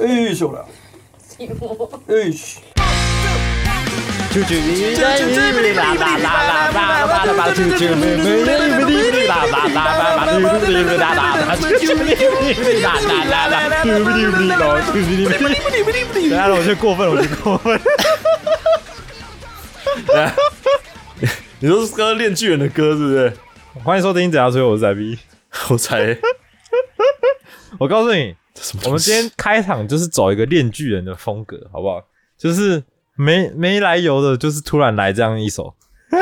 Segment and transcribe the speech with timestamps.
[0.00, 0.64] 哎，秀了，
[1.38, 2.30] 哎，
[4.30, 12.14] 啾啾哩啦啦啦啦啦啦啦啦啦，啾啾哩哩啦啦啦啦啦，啾啾哩哩啦啦啦，啾啾哩
[12.54, 14.54] 哩啦啦啦啦，啾啾哩哩啦，
[14.86, 16.30] 啾啾哩哩哩哩哩。
[16.30, 17.80] 等下我就过分了，我就过分。
[21.58, 23.32] 你说是刚刚练巨人的歌是不是？
[23.82, 25.18] 欢迎收听《怎样吹》，我是仔 B。
[25.70, 26.16] 我猜
[27.78, 28.36] 我告诉你，什么
[28.84, 32.02] 我们今天开场就是走一个练巨人的风格，好不好？
[32.36, 32.82] 就是
[33.16, 35.74] 没没来由的，就是突然来这样一首。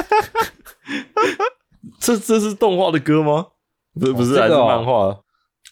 [2.01, 3.47] 这这是动画的歌吗？
[3.99, 5.21] 不是不是，还是漫画？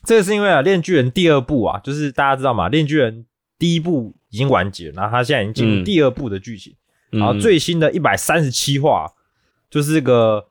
[0.04, 3.22] 这个是因为啊，《炼巨人》第二部啊，就是大家知道嘛，《炼巨人》
[3.58, 6.74] 第一部已经完结了，然后他现在已经进入嗯第二部的剧情，
[7.12, 9.10] 嗯然后最新的一百三十七话，
[9.70, 10.46] 就是这个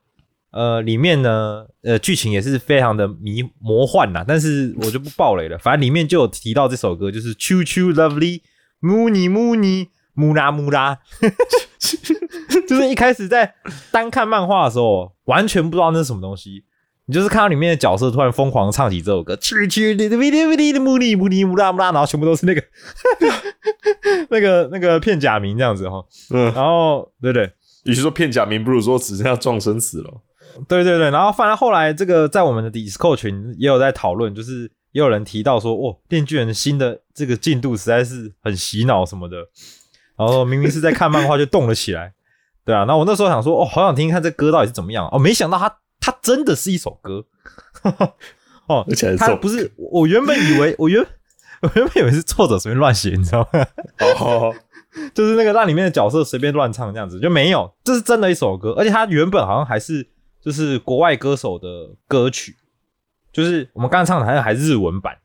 [0.54, 8.40] 呃里面呢，呃剧情也是非常的迷魔幻呐，但是我就不爆雷了，反正里面就有提到这首歌，就是 Choo Choo Lovely
[8.80, 11.00] Moony Moony 木拉木拉，
[12.68, 13.54] 就是一开始在
[13.90, 16.64] 单看漫画的时候，完全不知道那是什么东西。
[17.06, 22.62] 你就是看到里面的角色突然疯狂唱起这首歌，去去的的的的的木里木里木拉木拉，然后全部都是那个
[24.30, 26.02] 那个那个片假名这样子哈。
[26.30, 27.50] 嗯，然后对对
[27.84, 30.10] 与其说片假名，不如说只剩下撞生死了。
[30.68, 39.36] 对对对，然后反正后来这个在我们的 Discord 群也有在讨论，就是也有人提到说，哦，电锯人新的这个进度实在是很洗脑什么的，
[40.16, 42.12] 然后明明是在看漫画就动了起来，
[42.64, 47.24] 对啊，然后我那时候想说，哦，好想听听看这歌到底是怎么样，哦，没想到它它真的是一首歌，
[48.68, 51.04] 哦，而且还是这种它不是我原本以为我原
[51.62, 53.66] 我原本以为是作者随便乱写，你知道吗？
[54.20, 54.54] 哦，
[55.14, 60.06] 就是那个让里面的角色随便乱唱这样子，就没有，这是真的一首歌，而且它原本好像还是
[60.44, 62.56] 就是国外歌手的歌曲，
[63.32, 65.16] 就是我们刚刚唱的还是还日文版。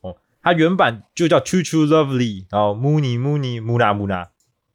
[0.00, 4.28] 哦，它原版就叫 Choo Choo Lovely，然后 Moony Moony Muna Muna，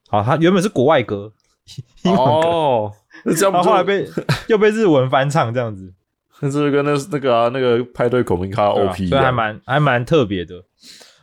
[0.08, 1.34] 好，它原本是国外歌，
[2.04, 2.94] 英文歌，哦，
[3.36, 4.08] 这样不就然后后来被
[4.48, 5.94] 又被日文翻唱这样子，
[6.42, 9.32] 那这就跟那那个啊那个派对口鸣卡 OP 一所以还。
[9.32, 10.64] 蛮还蛮特别的。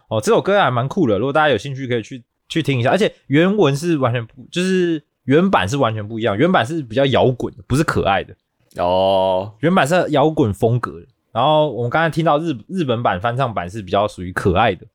[0.09, 0.21] 哦。
[0.21, 8.37] 这首歌还蛮酷的，如果大家有兴趣可以去去听一下，而且原文是完全不，就是原版是完全不一样，原版是比较摇滚的，不是可爱的，
[8.79, 11.07] 哦，原版是摇滚风格的。
[11.33, 14.87] 然后我们刚才听到日日本版翻唱版是比较属于可爱的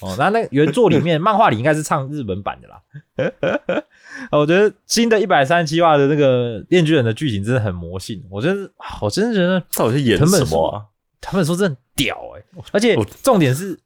[0.00, 2.82] 哦，那那原作里面漫画里应该是唱日本版的啦。
[4.32, 8.70] 哦 我觉得新的一百三十七话的那个《电锯人》的剧情真的很魔性，我真的
[9.00, 10.86] 我真的觉得这到底是演藤本什么啊？
[11.20, 13.78] 他们说真的很屌哎、而且我重点是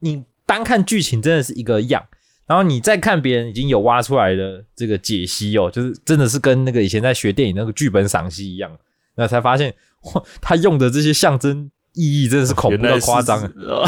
[0.00, 2.04] 你单看剧情真的是一个样，
[2.50, 8.76] 然后你再看别人已经有挖出来的这个解析哦，就是真的是跟那个以前在学电影那个剧本赏析一样，
[9.14, 9.72] 那才发现
[10.02, 13.86] 哇，他用的这些象征意义真的是恐怖到夸张，啊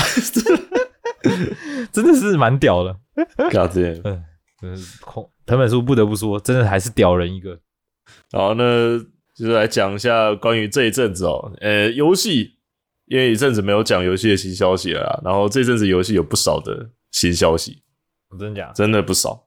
[1.90, 2.96] 真的是蛮屌的。
[3.50, 4.00] God damn！
[4.04, 4.24] 嗯，
[4.60, 7.58] 真是恐藤本树不得不说，真的还是屌人一个。
[8.30, 12.52] 然后呢就是来讲一下关于这一阵子哦，呃，游戏，
[13.06, 17.81] 因为一阵子没有讲游戏的新消息了啦，然后这阵子游戏有不少的新消息，
[18.38, 18.72] 真假？
[18.74, 19.46] 真的不少。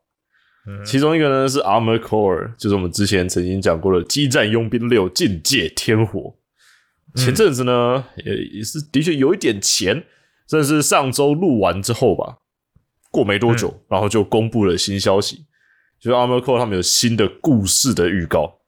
[0.68, 6.34] 嗯其中一个呢是 Armor Core，就是我们之前曾经讲过的《激战佣兵六：境界天火》。
[7.23, 10.03] 前阵子呢，也也是的确有一点钱，
[10.46, 12.40] 这是上周录完之后吧，
[13.09, 15.46] 过没多久，然后就公布了新消息，
[15.97, 18.59] 就是 Armor Core 他们有新的故事的预告，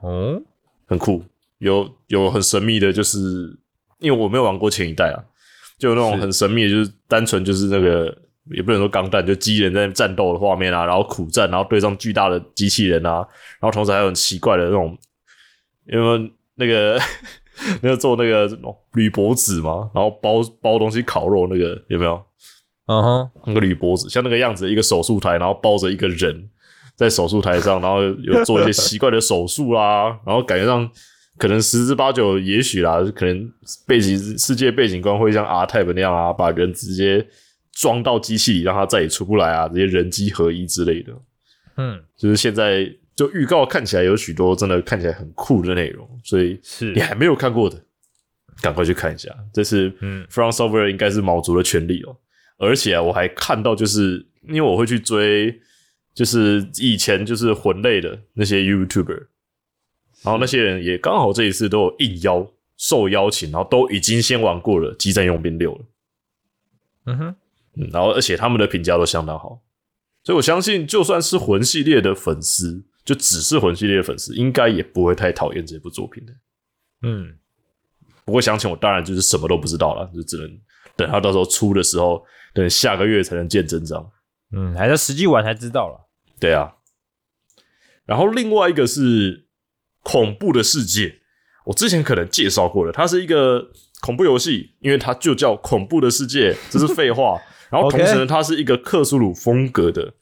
[0.00, 0.42] 哦，
[0.86, 1.22] 很酷，
[1.58, 3.56] 有有很神秘的，就是
[4.00, 5.22] 因为我没有玩过前一代啊，
[5.78, 8.16] 就有那种很神秘的，就是单纯就是那个
[8.54, 13.26] 也不能说钢弹，就机器人在战斗的画面啊，然后苦战，然后对上巨大的机器人啊，
[13.60, 14.96] 然后同时还有很奇怪的那种，
[15.86, 16.98] 因为那个
[17.82, 22.22] 那个做那个哦铝箔纸嘛，然后包包东西烤肉那个有没有？
[22.86, 26.48] 嗯哼，那个铝箔纸，像那个样子，一个手术台，然后包着一个人
[26.96, 30.90] 在手术台上，然后有做一些奇怪的手术啦， 然后感觉上
[31.38, 33.48] 可能十之八九，也许啦，可能
[33.86, 37.24] 背景世界背景观会像 R Type 那样啊，把人直接
[37.72, 41.12] 装到机器里，让它再也出不来啊，这些人机合一之类的。
[41.76, 47.82] 嗯，就是现在就预告看起来有许多真的看起来很酷的内容，所以是你还没有看过的，
[48.60, 49.34] 赶快去看一下。
[49.52, 52.16] 这是嗯 From Software 应该是卯足了全力哦。
[52.58, 55.58] 而且啊，我还看到，就是因为我会去追，
[56.12, 59.26] 就是以前就是魂类的那些 YouTuber，
[60.22, 62.46] 然后那些人也刚好这一次都有应邀
[62.76, 65.84] 受邀请，然后都已经先玩过了《激战佣兵六》了。
[67.06, 67.36] 嗯哼，
[67.80, 69.62] 嗯，然后而且他们的评价都相当好，
[70.22, 76.32] 所以我相信，就算是魂系列的粉丝，就只是魂系列的粉丝，应该也不会太讨厌这部作品的。
[77.02, 77.34] 嗯，
[78.24, 80.60] 不过详情我当然就是什么都不知道了，就只能
[80.94, 82.22] 等他到时候出的时候，
[82.52, 84.10] 等下个月才能见真章。
[84.52, 86.08] 嗯，还在实际玩才知道了。
[86.38, 86.74] 对啊，
[88.04, 89.46] 然后另外一个是
[90.02, 91.20] 恐怖的世界，
[91.66, 93.70] 我之前可能介绍过了，它是一个
[94.02, 97.40] 恐怖游戏，因为它就叫恐怖的世界，这是废话。
[97.70, 100.14] 然后同时呢，它是一个克苏鲁风格的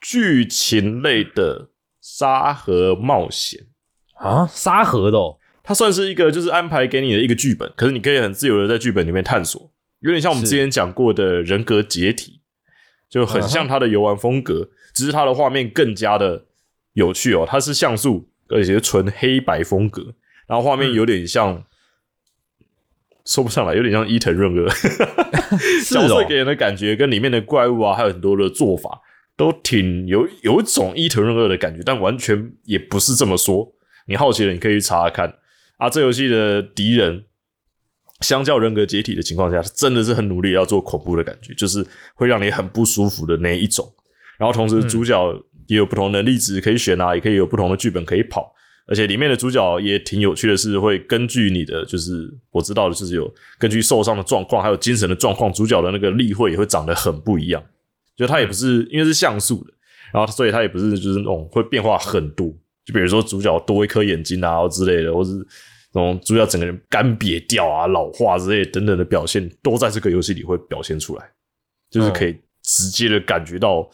[0.00, 3.66] 剧情类的沙盒冒险。
[4.14, 12.40] 啊，沙盒的哦，它算是一个就是安排给你的一个剧本，可是你可以很自由的在剧本里面探索，有点像我们之前讲过的人格解体，
[13.10, 16.46] 就很像它的游玩风格，只是它的画面更加的
[16.94, 17.44] 有趣哦。
[17.46, 20.14] 它是像素，而且是纯黑白风格，
[20.46, 21.62] 然后画面有点像，
[23.26, 24.70] 说不上来，有点像伊藤润二，
[25.84, 29.00] 是哦，角色给人的感觉跟里面的怪物啊，还有很多的做法
[29.36, 33.72] 都挺有有一种伊藤润二的感觉，但完全也不是这么说。
[34.06, 35.34] 你好奇了，你可以去查查看
[35.78, 35.90] 啊。
[35.90, 37.24] 这游戏的敌人，
[38.20, 41.84] 相较人格解体的情况下，真的是很努力要做恐怖的感觉，就是
[42.14, 43.84] 会让你很不舒服的那一种。
[44.38, 45.34] 然后同时主角
[45.66, 48.54] 也有不同能力值可以选啊，也可以有不同的剧本可以跑。
[48.86, 57.62] 而且里面的主角也挺有趣的是，会根据你的就是我知道的就是有根据受伤的状况，还有精神的状况，主角的那个例会也会长得很不一样。
[58.16, 59.72] 就它也不是因为是像素的，
[60.12, 62.48] 然后所以它也不是就是那种会变化很多。
[62.84, 65.32] 就比如说主角多一颗眼睛啊之类的，或是
[65.92, 71.28] 那种主角整个人干瘪掉啊、老化之类等等的表现，都在这个游戏里会表现出来，
[71.90, 73.90] 就是可以直接的感觉到，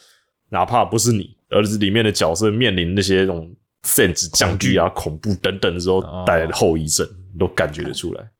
[0.50, 3.50] 哪怕不是你，而是里面的角色面临那些那种
[3.82, 7.08] sense 降低啊、恐怖等等的时候带来的后遗症，
[7.38, 8.30] 都感觉得出来。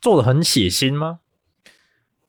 [0.00, 1.20] 做的很血腥吗？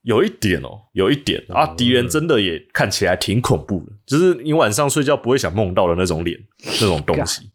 [0.04, 6.40] 有一点哦，有一点啊，敌人真的也看起来挺恐怖的，就是你晚上睡觉不会想梦到的那种脸，
[6.82, 7.52] 那种东西。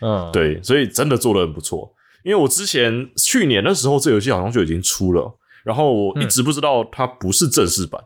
[0.00, 1.94] 嗯，，对，所以真的做的很不错。
[2.24, 8.02] 因为我之前去年的时候，这游戏好像就已经出了，然后我一直不知道它不是正式版。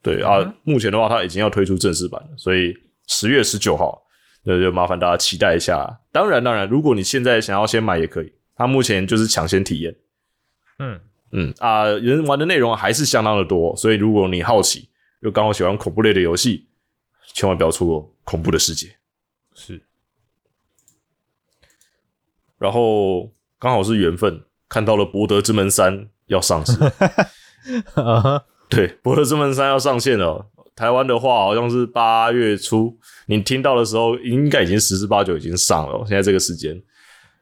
[0.00, 2.74] 对啊，目前的话它已经要推出正式版了，所以
[3.08, 4.00] 十月十九号，
[4.48, 6.00] 那就麻烦大家期待一下。
[6.12, 9.96] 当然，当然，如果你现在想要先买也可以，它目前就是抢先体验。
[10.78, 11.00] 嗯，
[11.32, 14.88] 嗯啊，人玩的内容还是相当的多，所以如果你好奇，
[15.20, 16.68] 又刚好喜欢恐怖类的游戏，
[17.34, 18.96] 千万不要错过恐怖的世界。
[19.52, 19.82] 是，
[22.58, 26.72] 然后刚好是缘分，看到了《博德之门三》要上市。
[28.68, 30.46] 对，《博德之门三》要上线了。
[30.76, 32.96] 台湾的话好像是八月初，
[33.26, 36.04] 你听到的时候应该已经十之八九已经上了。
[36.06, 36.80] 现在这个时间，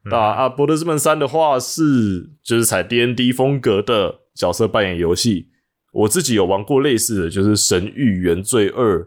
[0.04, 5.50] 那、啊，《博德之门三》的话是就是采 D N D 风格的角色扮演游戏。
[5.92, 9.00] 我自己有玩过类似的，就是《神域原罪二》，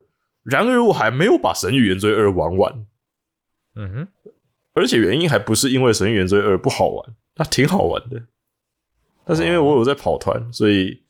[0.44, 2.86] 然而我还没有把《神域原罪二》玩完。
[3.76, 4.08] 嗯哼，
[4.74, 8.22] 而且原因还不是因为《神域原罪二》不好玩，它挺好玩的，
[9.26, 11.04] 但是因为我有在跑团，所以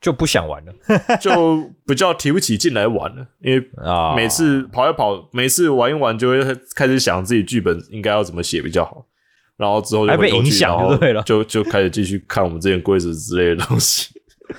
[0.00, 0.72] 就不想玩了
[1.20, 3.26] 就比较提不起劲来玩了。
[3.40, 6.38] 因为啊每次跑一跑，每次玩一玩，就会
[6.76, 9.06] 开始想自己剧本应该要怎么写比较好，
[9.56, 14.08] 然后之后就还被影响然后就对了就就开始继续看我们之前规则之类的东西，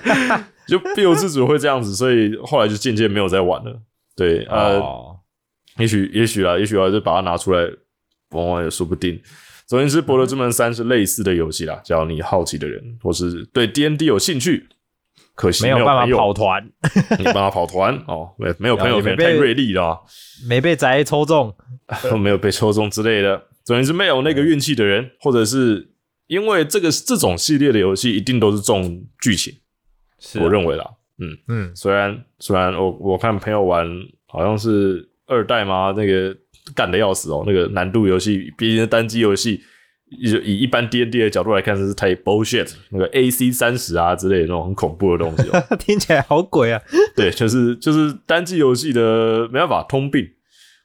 [0.68, 3.80] 就不由自主会这样子，所以后来就渐渐没有再玩了。
[4.14, 5.16] 对，呃，哦，
[5.78, 7.66] 也许也许啊，也许啊，就把它拿出来
[8.32, 9.18] 玩玩也说不定。
[9.66, 14.68] 总之，《博德之门三》是类似的游戏啦，只要你好奇的人，或是对 D N D 有兴趣，
[15.40, 16.62] 可惜没有 办法跑团，
[17.18, 19.98] 没办法跑团哦，没没有朋友太锐利了、啊，
[20.46, 21.56] 没被宅抽中，
[22.20, 23.42] 没有被抽中之类的。
[23.64, 25.92] 总之，没有那个运气的人，或者是
[26.26, 29.54] 因为这个这种系列的游戏一定都是重剧情，
[30.18, 30.84] 是我认为啦。
[31.18, 33.86] 嗯，嗯，虽然虽然我我看朋友玩
[34.26, 36.36] 好像是二代嘛，那个
[36.74, 39.62] 干的要死哦，那个难度游戏，毕竟是单机游戏，
[40.10, 45.62] 以以一般 D N D 的角度来看，这是太 bullshit，那个 A C 三十啊之类的那种很恐怖的东西哦。
[45.78, 46.82] 听起来好鬼啊！
[47.16, 50.28] 对，就是就是单机游戏的没办法通病。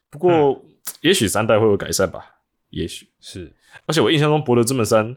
[0.08, 0.64] 不过、
[1.00, 2.24] 也许三代会有改善吧，
[2.70, 3.08] 也许。
[3.20, 3.52] 是
[3.86, 5.14] 而且我印象中《博德之门三》，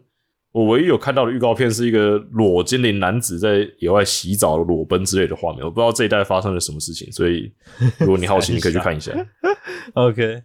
[0.51, 5.63] 我唯一有看到的预告片是一个裸精灵男子在野外洗澡、裸奔之类的画面。
[5.63, 7.54] 我不知道这一代发生了什么事情，所以
[8.00, 9.13] 如果你好奇，你可以去看一下。
[9.94, 10.42] OK，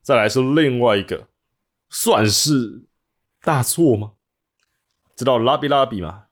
[0.00, 1.28] 再来是另外一个，
[1.94, 2.86] 算是
[3.42, 4.12] 大错吗？
[5.14, 6.24] 知道拉比拉比吗？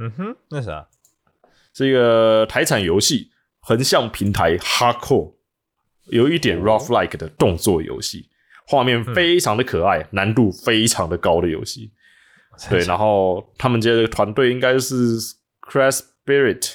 [0.00, 0.88] 嗯哼，那啥，
[1.72, 3.30] 是一个台产游戏，
[3.60, 5.34] 横向平台 Hardcore，
[6.06, 8.28] 有一点 rough like 的动作游戏，
[8.66, 11.92] 画面非常的可爱，难度非常的高的游戏。
[12.68, 15.16] 对，然后他们这个团队应该是
[15.60, 16.74] Crash Spirit，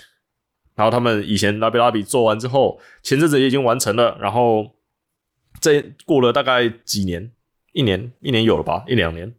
[0.76, 4.76] 然后他们以前拉比拉比做完之后，前阵子也已经完成了，然后
[5.60, 7.32] 这过了大概几年，
[7.74, 9.34] 一年一年有了吧，一两年，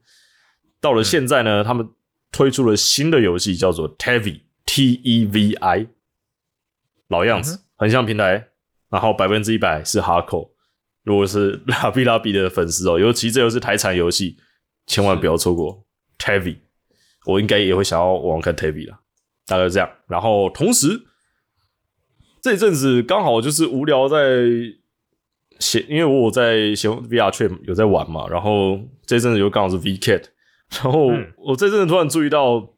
[0.80, 1.88] 到了现在呢，他们
[2.30, 5.86] 推出了新的游戏，叫做 Tevi T E V I，
[7.08, 8.48] 老样子，很像平台，
[8.88, 10.50] 然后百分之一百是 Hardcore。
[11.04, 14.38] 如果是拉比拉比的粉丝哦，尤其这又是台产游戏，
[14.86, 15.84] 千万不要错过
[16.18, 16.58] Tevi。
[17.26, 19.00] 我应该也会想要玩看 Tevi 了，
[19.46, 19.90] 大概是这样。
[20.06, 21.02] 然后同时
[22.40, 24.16] 这一阵子刚好就是无聊在
[25.62, 30.24] 写，因为我有在写 VR 圈有在玩嘛，然后这阵子又刚好是 VCat，
[30.82, 32.74] 然后我这阵子突然注意到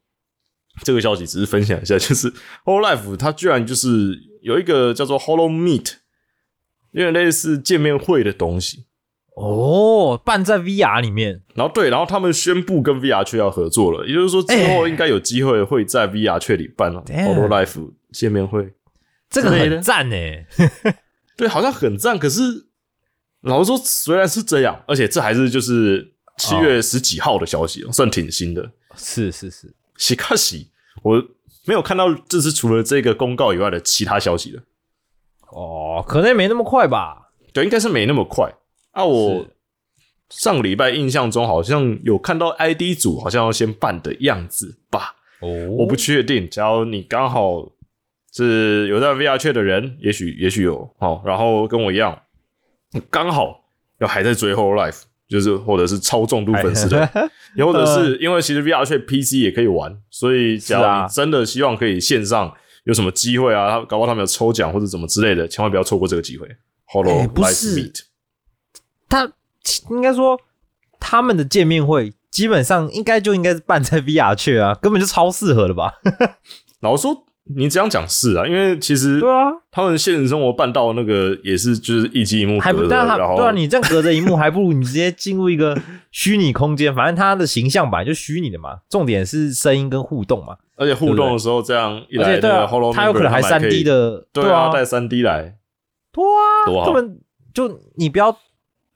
[0.84, 2.30] 这个消息，只是分享一下，就是
[2.64, 5.94] Holo Life 它居然就是有一个叫做 Hollow Meet，
[6.92, 8.84] 有点类似见面会的东西。
[9.36, 18.74] 哦，办在 VR 里面，然后对，然后他们宣布跟 VR 圈要合作了，也就是说之后应该有机会会在 VR 圈里办 Holo Life 见面会。
[19.28, 20.46] 这个很赞诶，
[21.36, 22.16] 对，好像很赞。
[22.16, 22.42] 可是
[23.44, 28.70] 老实说，虽然是这样，而且这还是就是七月十几号的消息，算挺新的。
[28.96, 30.68] 是是是，喜卡喜，
[31.02, 31.22] 我
[31.66, 34.62] 没有看到这是除了这个公告以外的其他消息了。
[35.50, 37.30] 哦，可能也没那么快吧？
[37.52, 38.52] 对，应该是没那么快。
[38.92, 39.46] 啊，我
[40.30, 45.16] 上礼拜印象中好像有看到 ID 组好像要先办的样子吧？
[45.40, 45.48] 哦，
[45.78, 46.48] 我不确定。
[46.48, 47.70] 假如你刚好
[48.32, 51.22] 是有在 VR 圈的人，也许也许有哦。
[51.24, 52.20] 然后跟我一样，
[53.10, 53.64] 刚好
[53.98, 57.08] 要还在追 Whole Life，就是或者是超重度粉丝的，
[57.56, 62.52] 也或者是因为其实 VR 却 PC 也可以玩，所以假如你真的希望可以线上
[62.84, 66.46] 有什么机会啊，他搞不好他们有抽奖或者怎么之类的，千万不要错过这个机会。
[66.92, 68.00] Whole Life Meet。
[69.08, 69.32] 他
[69.90, 70.38] 应该说，
[71.00, 75.94] 他们的见面会基本上应该就应该是办在 VR 去啊，根本就超适合的吧？
[76.80, 77.23] 老实说，
[77.54, 85.76] 你这样讲是啊，因为其实对啊，他们现实生活办到那个也是就是一机一幕，还不但他对啊，你这样隔着一幕，还不如你直接进入一个
[86.10, 95.56] 虚拟空间，反正他的形象本来就虚拟的嘛，重点是声音跟互动嘛，而且互动的时候这样一来，对啊，他有可能还三 D 的，对啊，带三 D 来，
[96.12, 97.20] 对啊，根本
[97.52, 98.36] 就你不要。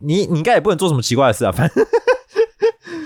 [0.01, 1.85] 你你应该也不能做什么奇怪的事啊，反正。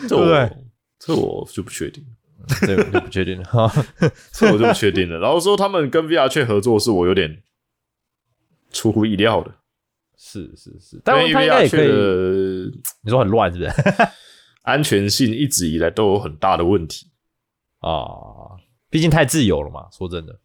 [0.06, 0.52] 对不对？
[0.98, 2.04] 这我就不确定，
[2.48, 3.70] 这我就不确定了哈，
[4.32, 5.18] 这我就不确定了。
[5.18, 7.42] 然后说他们跟 VR 去合作，是我有点
[8.70, 9.52] 出乎意料的。
[10.16, 11.88] 是是是，但他应该也可以。
[13.02, 13.72] 你说很乱是不是？
[14.62, 17.08] 安全性一直以来都有很大的问题
[17.80, 17.98] 啊，
[18.88, 19.88] 毕竟太自由了嘛。
[19.90, 20.38] 说真的，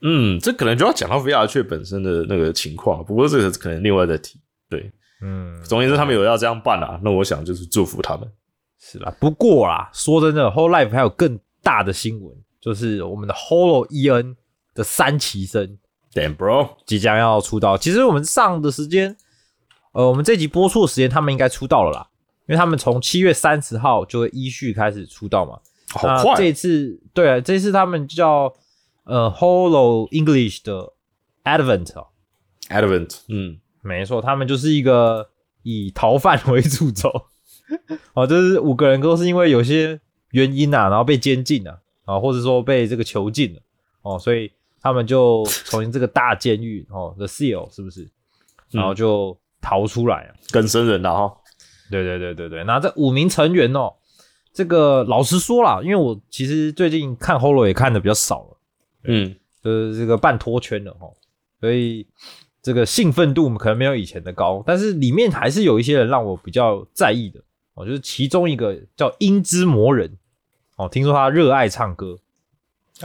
[0.00, 3.04] 嗯，这可能就要讲到 VR 圈本身的那个情况。
[3.04, 4.40] 不过这个可能另外再提。
[4.68, 4.90] 对，
[5.20, 8.28] 嗯，总而言之，他们有要这样办啊，那我想就是祝福他们。
[8.84, 14.36] 是啦，不过啦，说真的，Whole Life 还有更大的新闻，就是我们的 Holo E N
[14.74, 15.78] 的三期生
[16.12, 17.78] ，Damn Bro，即将要出道。
[17.78, 19.16] 其实我们上的时间，
[19.92, 22.08] 呃，我们这集播出的时间，他们应该出道了啦，
[22.48, 25.60] 因为他们从七月三十号就会依序开始出道嘛。
[25.94, 26.34] 好快！
[26.36, 28.52] 这次对啊，这次他们叫
[29.04, 30.92] 呃 Holo English 的
[31.44, 33.60] Advent，Advent，嗯。
[33.84, 35.28] 没错，他们就是一个
[35.62, 37.10] 以逃犯 为主轴，
[38.14, 40.00] 哦，就是五个人都是因为有些
[40.30, 43.60] 原因啊，然后被监禁了啊，或者说被这个囚禁了
[44.02, 44.50] 哦，所以
[44.80, 48.08] 他们就从这个大监狱哦，The Seal 是不是？
[48.70, 51.34] 然后就逃出来了，跟生人了哈。
[51.90, 53.92] 对对对对对，那这五名成员哦，
[54.52, 58.56] 这个老实说啦，因为我其实最近看 Holo 也看的比较少了，
[59.04, 61.08] 嗯，就是这个半脱圈了哈，
[61.60, 62.06] 所以。
[62.64, 67.42] 这个兴奋度可能没有以前的高，但是里面还是有一些人让我比较在意的
[67.74, 70.18] 哦，就是其中一个叫英之魔人
[70.76, 72.18] 哦，听说他热爱唱歌，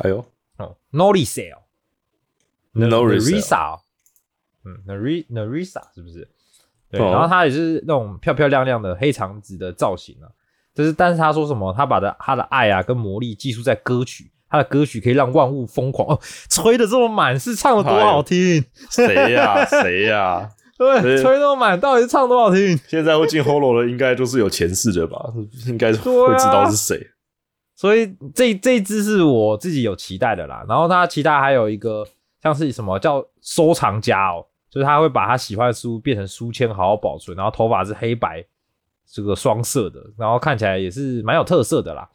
[0.02, 0.24] 哎呦
[0.58, 3.80] 哦，Norisa，Norisa，
[4.64, 6.28] 嗯，Norisa 是不是？
[6.90, 10.32] 对，然后他也是那种漂漂亮亮的黑长直的造型啊，
[10.74, 14.32] 就是但是他说什么，他把的他的爱啊跟魔力寄宿在歌曲。
[14.50, 16.18] 他的歌曲可以让万物疯狂哦，
[16.50, 18.64] 吹的这么满，是唱的多好听？
[18.90, 19.66] 谁呀？
[19.66, 20.50] 谁呀？
[20.78, 22.78] 对，吹那么满，到底是唱多好听？
[22.88, 25.34] 现在会进 Holo 的，应该都是有前世的吧？
[25.68, 27.08] 应该会知道是谁。
[27.76, 30.66] 所以这这一支是我自己有期待的啦。
[30.68, 32.06] 然后他其他还有一个
[32.42, 37.36] 像是什么叫收藏家哦，就是他会把他喜欢的书变成书签，好好保存。
[37.36, 38.44] 然后头发是黑白
[39.12, 42.08] 这个双色的，然后看起来也是蛮有特色的啦。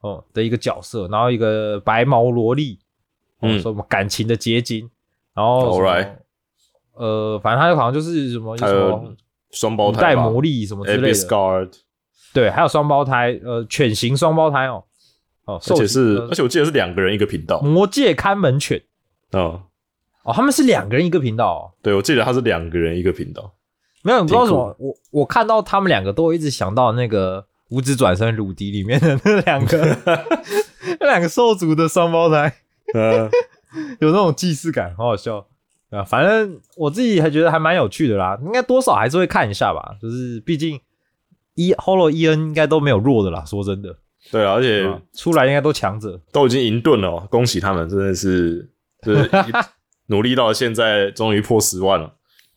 [0.00, 2.78] 哦的一个角色，然后一个白毛萝莉，
[3.40, 4.90] 嗯，嗯什么感情的结晶，
[5.34, 5.80] 然后
[6.96, 9.14] 呃，反正他好像就是什么还什么
[9.50, 11.68] 双胞胎带魔力什么之类的。
[12.32, 14.82] 对，还有双胞胎，呃，犬型双胞胎哦，
[15.44, 18.82] 哦，而且是呃而且我记得是两个人一个频道，魔界看门犬。
[19.30, 19.62] 哦，
[20.24, 21.62] 哦，他们是两个人一个频道哦。
[21.82, 23.54] 对我记得他是两个人一个频道，
[24.02, 29.96] 没有，你不知道什么，我我看到他们两个都会一直想到那个五指转身鲁迪里面的那两个
[30.98, 32.52] 那两个兽族的双胞胎，
[32.94, 33.30] 呃，
[34.00, 35.46] 有那种既视感，好好笑
[35.94, 36.02] 啊！
[36.04, 39.96] 反正我自己还觉得还蛮有趣的啦，应该多少还是会看一下吧。
[40.00, 40.80] 就是毕竟
[41.54, 43.96] 一 Holo E N 应该都没有弱的啦，说真的，
[44.30, 46.20] 对啊，而且出来应该都强者。
[46.32, 48.68] 都已经赢盾了哦，恭喜他们，真的是
[49.02, 49.30] 就是
[50.06, 52.12] 努力到现在，终于破十万了。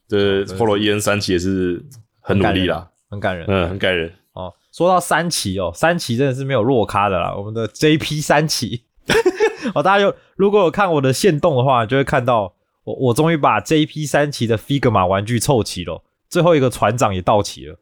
[0.08, 1.86] 这真的是 Polo E N 三期也是
[2.20, 4.12] 很努力啦，很感人嗯，很感人。
[4.34, 4.54] 哦。
[4.72, 8.84] 说到三期哦，三期真的是没有弱咖的啦，我们的 J P 三期
[9.74, 12.54] 哦，大家有如果有看我的线动的话，就会看到
[12.88, 17.78] 我我终于把 J P 三旗的 Figma 玩具凑齐了，最后一个船长也到齐了。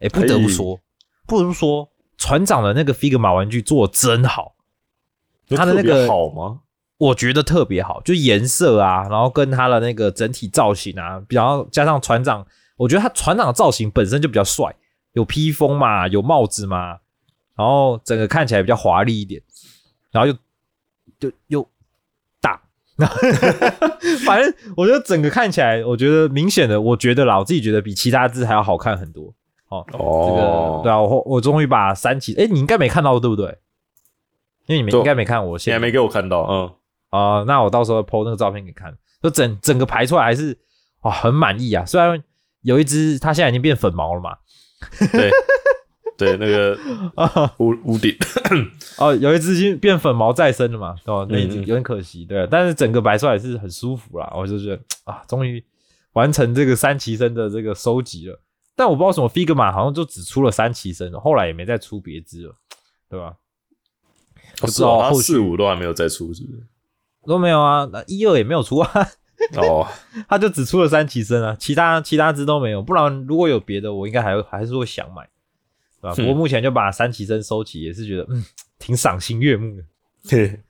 [0.00, 0.80] 哎，不得不说，
[1.24, 1.88] 不得不说，
[2.18, 4.56] 船长的那个 Figma 玩具做的真好，
[5.50, 6.62] 他的那个好吗？
[6.98, 12.44] 我觉得特别好，就颜色啊，然后跟他的那个整体造型啊，然后加上船长，
[12.76, 14.74] 我觉得他船长的造型本身就比较帅，
[15.12, 16.98] 有披风嘛，有帽子嘛，
[17.54, 19.40] 然后整个看起来比较华丽一点，
[20.10, 20.36] 然后又
[21.20, 21.70] 就又
[23.00, 23.06] 大，
[24.24, 29.34] 反正我觉得整个看起来，我觉得明显的，我觉得啦，我自己觉得比其他字还要好看很多。
[29.70, 33.58] 哦，这哦个，对啊，我我终于把三旗，哎，你应该没看到对不对？
[34.66, 36.70] 因为你们对应该没看我现你还没给我看到，嗯，
[37.10, 40.56] 啊、那我到时候 PO 那个照片给你看，就整整个排出来还是
[41.02, 41.84] 哇、很满意啊。
[41.84, 42.22] 虽然
[42.62, 44.36] 有一只它现在已经变粉毛了嘛，
[45.12, 45.30] 对
[46.20, 46.78] 对，那个
[47.16, 48.14] 啊屋屋顶，
[48.98, 55.64] 哦，有一只已经变粉毛再生了嘛，哦，那已经有点可惜，对、啊，但是整个排出来是很舒服啦，我就觉得啊，终于
[56.12, 58.38] 完成这个三旗身的这个收集了。
[58.76, 62.54] 但我不知道什么 Figma 好像就只出了三旗身，后来也没再出别只了，
[63.08, 63.34] 对吧？
[64.58, 66.62] 不知道后四五都还没有再出，是不是？
[67.26, 68.90] 都没有啊，那一二也没有出啊。
[69.56, 69.86] 哦，
[70.28, 72.82] 他就只出了三旗身啊，其他其他只都没有。
[72.82, 75.26] 不然如果有别的，我应该还会还是会想买，
[76.00, 76.14] 对吧？
[76.16, 78.44] 嗯不过目前就把三旗针收起，也是觉得嗯
[78.78, 79.84] 挺赏心悦目的。
[80.28, 80.60] 嘿，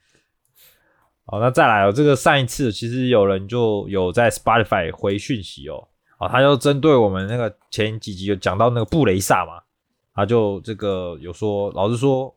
[1.26, 5.88] 好，那再来哦，这个上一次其实有人就有在 Spotify 回讯息哦，
[6.18, 9.62] 啊，他就针对我们那个前几集有讲到那个布雷萨嘛，
[10.14, 12.34] 他就这个有说，老实说，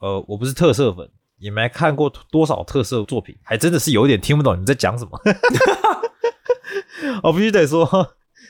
[0.00, 5.20] 呃，我不是特色粉，也没看过多少特色作品，还真的是有点听不懂你在讲什么。
[7.22, 7.84] 我 必须得说，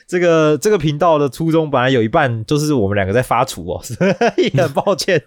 [0.07, 3.95] 这个这个频道的初衷本来有一半就是我们两个在发厨哦， 所
[4.37, 5.21] 以很抱歉。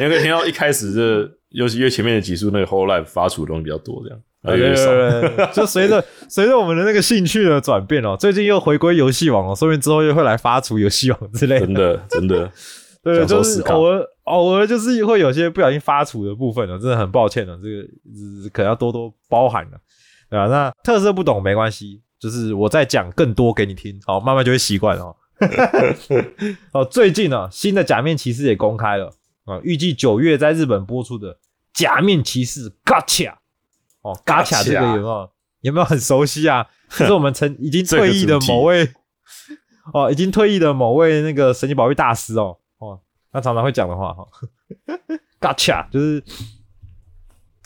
[0.00, 4.74] 你可以听到一开始这，尤其越前面的集数，那个 whole life 发出的东西比较多，这样，对对。
[4.74, 11.66] 对对，就随着随着我们的那个兴趣的转变哦，最近又回归游戏网哦，说不定之后又会来发出游戏网之类的。
[11.66, 12.52] 真的真的，
[13.02, 19.78] 对，就是偶尔偶尔就是会有些不小心发出的部分哦，真的很抱歉哦，这个呃可能要多多包涵了，
[20.30, 25.14] 对吧、那特色不懂没关系，就是我在讲更多给你听，好，慢慢就会习惯哦。
[26.72, 29.12] 哦，最近呢、新的假面骑士也公开了
[29.44, 31.38] 啊，预计九月在日本播出的
[31.72, 33.34] 假面骑士 Gacha
[34.02, 36.66] 哦，Gacha 这个有没有有没有很熟悉啊？
[36.90, 38.90] 这是我们曾已经退役的某位
[39.94, 42.98] 哦，已经退役的某位那个神奇宝贝大师哦哦，
[43.30, 44.26] 他常常会讲的话哈、
[45.40, 46.24] Gacha 就是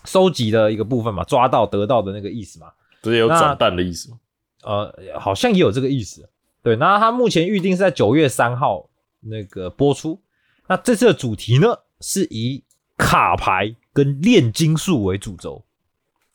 [0.05, 2.67] 收集的一个部分嘛，抓到得到的那个意思嘛。
[3.01, 4.19] 不是有那转蛋的意思吗？
[4.63, 6.29] 呃，好像也有这个意思。
[6.63, 8.89] 对，那它目前预定是在九月三号
[9.21, 10.21] 那个播出。
[10.69, 12.63] 那这次的主题呢，是以
[12.97, 15.65] 卡牌跟炼金术为主轴，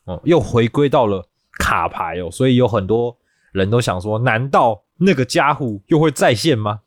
[0.04, 3.16] 哦，又回归到了卡牌哦，所以有很多
[3.52, 6.80] 人都想说，难道那个家伙又会再现吗？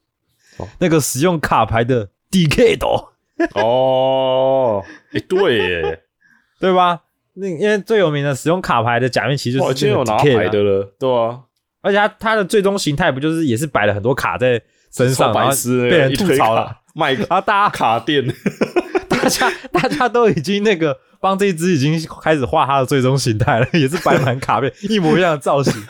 [0.58, 3.10] 哦那个使用卡牌的 DK 斗，
[3.56, 6.04] 哦，哎，对耶，
[6.60, 7.04] 对吧？
[7.40, 11.40] 那因为最有名的使用卡牌的假面骑士是有拿牌的了，对啊，
[11.82, 16.66] 而且它它的最终形态不就是也是摆了很多卡在身上，白痴，被人吐槽了。
[16.66, 18.26] 卡，，卖啊大家卡店，
[19.08, 25.74] 大家大家都已经那个帮这一只已经开始画它的最终形态了，也是摆满卡片， 一模一样的造型。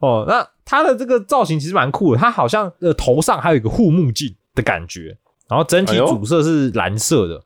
[0.00, 5.16] 哦，那它的这个造型其实蛮酷的，它好像呃头上还有一个护目镜的感觉，
[5.48, 7.42] 然后整体主色是蓝色的，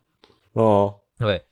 [0.53, 1.43] 哦，对，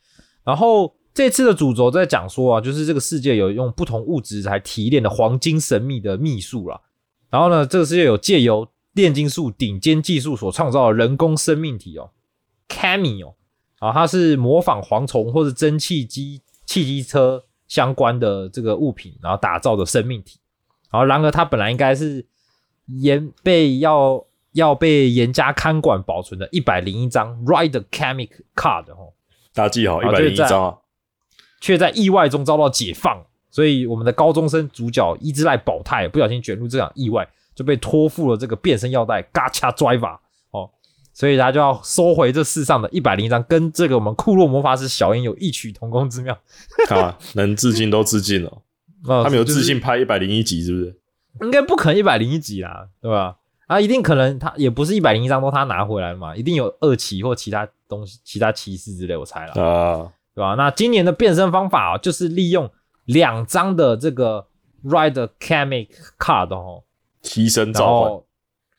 [0.43, 6.81] 然后这次的主轴在讲说啊，就是这个世界有用不同物质来提炼的黄金神秘的秘术啦。
[7.29, 12.11] 然后呢，这个世界有借由炼金术顶尖技术所创造的人工生命体哦
[12.69, 13.33] ，Cammy 哦，
[13.79, 20.39] 啊，它是模仿蝗虫或者蒸汽机、汽机车相关的这个物品，然后打造的生命体。
[20.91, 22.23] 然后，然而它本来应该是
[22.85, 29.02] 严被要要被严加看管保存的一百零一张 Ride Chemic Card 哦，
[29.53, 30.77] 大家记好，一百零一就是在张啊。
[31.61, 33.23] 却在意外中遭到解放。
[33.49, 40.17] 所以，我们的高中生主角伊之濑保太不小心卷入这场意外，就被托付了这个变身腰带 Gacha Driver
[40.49, 40.71] 哦，
[41.13, 46.35] 所以他就要收回这世上的一百零一张，跟这个我们库洛魔法使小樱有异曲同工之妙。
[46.87, 48.61] 看啊，能致敬都致敬了。
[49.05, 50.99] 他 他们有自信拍一百零一集，是不是？
[51.41, 53.37] 应该不可能一百零一集啦，对吧？
[53.67, 60.55] 啊，一定可能他也不是一百零一张都他拿回来嘛，一定有二期或其他东西、其他骑士之类，我猜了，啊，对吧？
[60.55, 62.69] 那今年的变身方法、哦、就是利用
[63.05, 64.47] 两张的这个
[64.83, 66.83] Rider Chemic Card 哦，
[67.21, 68.23] 提升然召唤，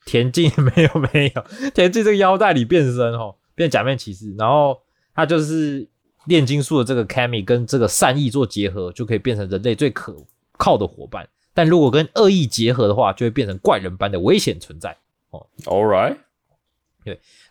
[0.05, 4.79] 田径 没有没有，田径这个腰带里变身哦，变假面骑士，然后
[5.13, 5.87] 他就是
[6.25, 10.15] 炼金术的这个 Cami 跟这个善意做结合，就可以变成人类最可
[10.57, 11.27] 靠的伙伴。
[11.53, 14.97] 但如果跟恶意结合的话，就会变成怪人般的危险存在
[15.29, 15.47] 哦。
[15.63, 16.17] All right，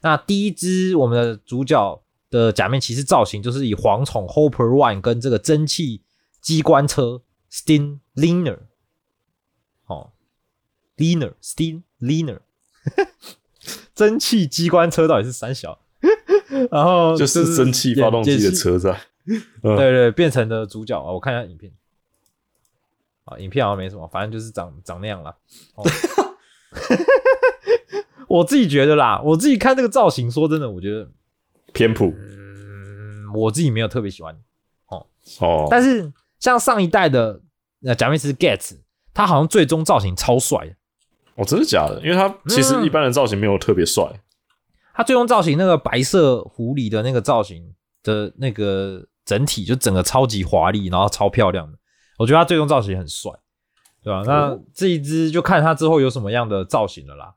[0.02, 6.02] 那第一只我们的主角的假面骑士造型，就是以蝗虫 Hopper One 跟这个蒸汽
[6.40, 8.58] 机关车 Steam Liner，
[9.86, 10.12] 哦
[10.96, 12.40] ，Liner Steam Liner，
[13.94, 15.78] 蒸汽机关车到底是三小？
[16.70, 18.90] 然后 就是蒸汽发动机的，车在。
[19.26, 21.72] 演对对，变成的主角啊，我看一下影片。
[23.24, 25.34] 啊，影片好像没什么，反正就是长长那样了。
[25.76, 25.84] 哦
[28.34, 31.08] 我自己觉得啦，我自己看这个造型，说真的，我觉得，
[31.72, 34.34] 偏普嗯，我自己没有特别喜欢。
[34.88, 35.06] 哦。
[35.40, 37.40] 哦，但是像上一代的
[37.84, 38.78] 呃假面骑士 Gets，
[39.12, 40.66] 他好像最终造型超帅。
[40.66, 40.74] 的，
[41.36, 42.00] 哦，真的假的？
[42.02, 44.04] 因为他其实嗯一般的造型没有特别帅，
[44.92, 51.78] 他最终造型那个白色狐狸的那个造型的那个整体就整个超级华丽，然后超漂亮的，
[52.18, 53.30] 我觉得他最终造型很帅，
[54.02, 57.34] 对吧、那这一只就看他之后有什么样的造型了啦，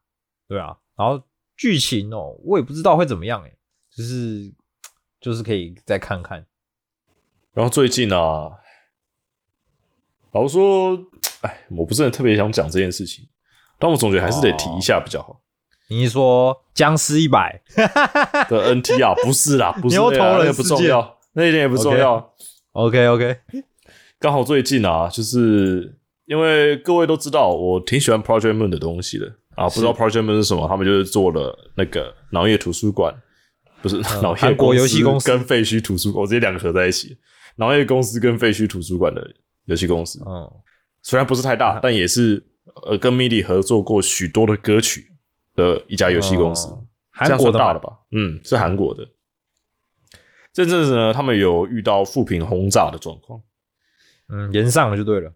[0.47, 1.21] 对啊，然后
[1.55, 3.57] 剧情哦，我也不知道会怎么样诶、
[3.95, 4.51] 就是
[5.21, 6.45] 就是可以再看看。
[7.53, 8.51] 然后最近啊，
[10.31, 10.97] 老实说，
[11.41, 13.27] 哎，我不是很特别想讲这件事情，
[13.79, 15.41] 但我总觉得还是得提一下比较好。
[15.89, 17.61] 你是说僵尸一百？
[18.49, 22.33] 的 NT 啊，不是啦，不是牛头那个啊那个不重要，那一点也不重要。
[22.73, 23.39] OK OK，
[24.19, 29.67] 刚好最近啊，就是因为各位都知道，我挺喜欢 Project Moon 的东西的啊。
[29.67, 33.13] 不知道 Project Moon 是什么，他们就是做了那个脑叶图书馆，
[33.81, 37.17] 不是 脑叶韩国游戏公公司跟废墟图书馆，我直接两个合在一起。
[37.57, 39.29] 脑叶公司跟废墟图书馆的
[39.65, 40.49] 游戏公司，嗯，
[41.01, 42.45] 虽然不是太大，但也是
[42.85, 45.11] 呃跟 MIDI 合作过许多的歌曲
[45.55, 46.69] 的一家游戏公司。
[47.09, 47.97] 韩国的大了吧？
[48.11, 49.07] 嗯，是韩国的。
[50.53, 53.41] 这阵子呢，他们有遇到负评轰炸的状况，
[54.29, 55.33] 嗯，延上了就对了。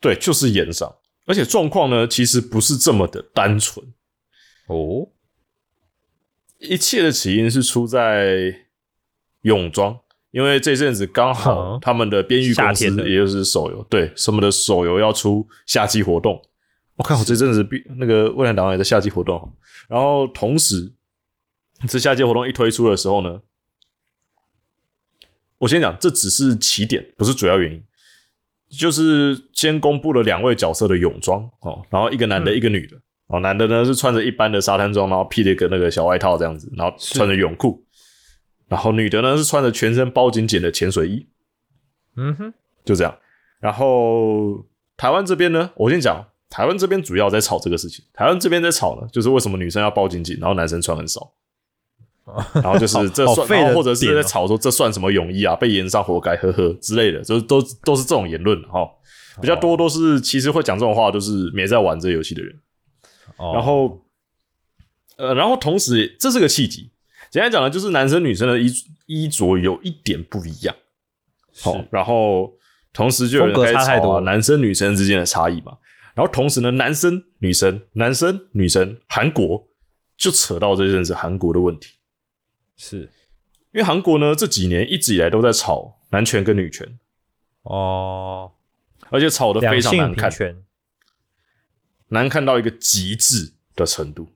[0.00, 0.90] 对，就是延上，
[1.28, 3.86] 而且状况呢，其实不是这么的单纯。
[4.66, 5.10] 哦，
[6.58, 8.62] 一切的起因是出在
[9.42, 16.42] 泳装，因为这阵子刚好哦他们的编译公司，也就是手游，对，什么的手游要出夏季活动。
[16.96, 19.52] 我看我这阵子必那个未来党也在夏季活动，
[19.86, 20.90] 然后同时
[21.86, 23.42] 这夏季活动一推出的时候呢，
[25.58, 27.84] 我先讲，这只是起点，不是主要原因。
[28.70, 32.96] 就是先公布了两位角色的泳装哦，然后一个男的，嗯一个女的。
[33.28, 37.84] 哦，男的呢是穿着一般的沙滩装，然后披了一个那个小外套这样子，然后穿着泳裤。
[38.68, 41.26] 然后女的呢是穿着全身包紧紧的潜水衣，
[42.16, 42.54] 嗯哼，
[42.84, 43.18] 就这样。
[43.60, 44.64] 然后
[44.96, 48.04] 台湾这边呢，我先讲，台湾这边主要在吵这个事情。
[48.14, 51.32] 台湾这边在吵呢，就是为什么女生要包紧紧，然后男生穿很少。
[52.54, 58.88] 然后就是这算，或者是在吵说这算什么泳衣啊，被延上活该，呵呵之类的，就是都都是这种言论哈。
[59.40, 62.54] 比较多都是其实会讲这种话，都是没在玩这游戏的人。
[63.36, 64.00] 哦然后，
[65.16, 66.90] 呃，然后同时这是个契机。
[67.30, 68.72] 简单讲呢，就是男生女生的衣
[69.06, 70.74] 衣着有一点不一样。
[71.62, 72.52] 好、然后
[72.92, 75.72] 同时就有人开始吵啊，差太多男生女生之间的差异嘛。
[76.14, 79.68] 然后同时呢，男生女生男生女生韩国
[80.16, 81.90] 就扯到这阵子韩国的问题，
[82.78, 83.10] 是。
[83.72, 86.98] 因为韩国呢这几年一直以来都在吵男权跟女权，
[87.64, 88.52] 哦，
[89.10, 90.32] 而且吵得非常难看，
[92.08, 94.30] 难看到一个极致的程度。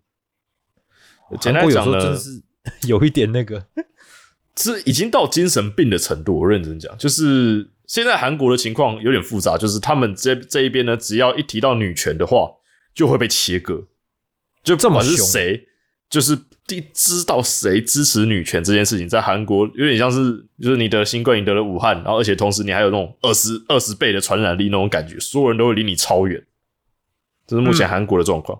[1.40, 2.42] 简单讲呢，真是
[2.87, 3.66] 有一点那个，
[4.55, 6.40] 是已经到精神病的程度。
[6.40, 12.57] 我认真讲，就是现在韩国的情况有点复杂，就是他们这这一边呢，只要一提到女权的话，
[12.94, 13.88] 就会被切割。
[14.62, 15.68] 就不管是谁，
[16.11, 26.42] 就是第知道谁支持女权这件事情，在韩国有点像是，就是你得新冠，你得了武汉，然后而且同时你还有那种二十二十倍的传染力那种感觉，所有人都会离你超远。
[27.46, 28.59] 这是目前韩国的状况，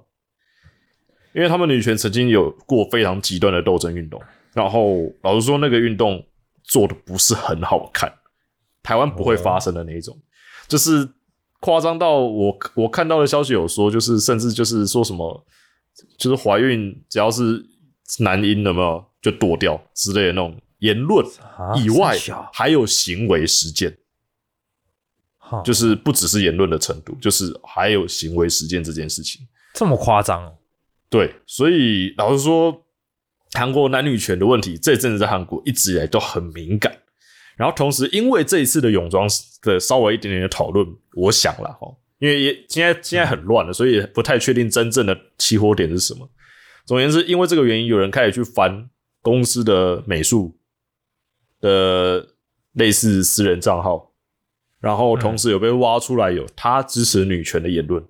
[1.33, 4.21] 因为他们女权曾经有过非常极端的斗争运动，
[4.53, 6.27] 然后老实说，那个运动
[6.65, 8.13] 做的不是很好看，
[8.83, 10.21] 台湾不会发生的那一种，
[10.67, 11.09] 就是
[11.61, 15.47] 夸张到我我看到的消息有说，就是甚至就是说什么，
[16.19, 17.65] 就是怀孕只要是
[18.19, 21.25] 男婴有没有就剁掉之类的那种言论
[21.57, 22.17] 啊以外，
[22.53, 23.97] 还有行为实践，
[25.39, 29.47] 哈就是不只是言论的程度，就是还有行为实践这件事情。
[29.75, 30.55] 这么夸张哦？
[31.09, 32.85] 对，所以老实说，
[33.53, 36.99] 韩国男女权的问题这阵子在韩国一直以来都很敏感。
[37.55, 39.29] 然后同时，因为这一次的泳装
[39.61, 41.87] 的稍微一点点的讨论，我想了哈，
[42.19, 46.29] 因为也现在现在很乱了，所以不太确定真正的起火点是什么。
[46.85, 48.91] 总而言之，因为这个原因，有人开始去翻
[49.21, 50.57] 公司的美术
[51.61, 52.29] 的
[52.73, 54.13] 类似私人账号，
[54.81, 58.05] 然后同时有被挖出来有他支持女权的言论。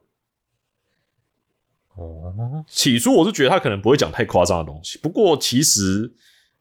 [1.95, 6.11] 哦，起初我是觉得他可能不会讲太夸张的东西，不过其实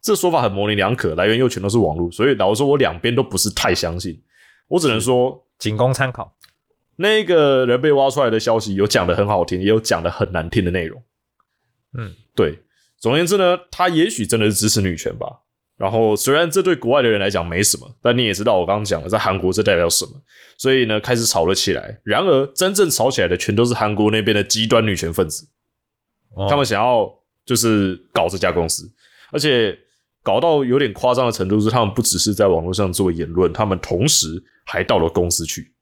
[0.01, 4.21] 这说法很模棱两可，来源又全都是网络，所以老实说，我两边都不是太相信。
[4.67, 6.35] 我只能说，仅供参考。
[6.97, 11.01] 那个人被挖出来的消息有讲的很好听，也有讲的很难听的内容。
[11.97, 12.59] 嗯，对。
[12.97, 15.27] 总而言之呢，他也许真的是支持女权吧。
[15.77, 20.11] 然后虽然这对国外的人来讲没什么，但你也知道我刚刚讲了，在韩国这代表什么。
[20.55, 21.99] 所以呢，开始吵了起来。
[22.03, 25.47] 然而，真正吵起来的全都是韩国那边的极端女权分子。
[26.35, 27.11] 哦他们想要
[27.45, 28.87] 就是搞这家公司，
[29.31, 29.75] 而且
[30.21, 34.27] 搞到有点夸张的程度是，他们不只是在网络上做言论，他们同时
[34.65, 35.73] 还到了公司去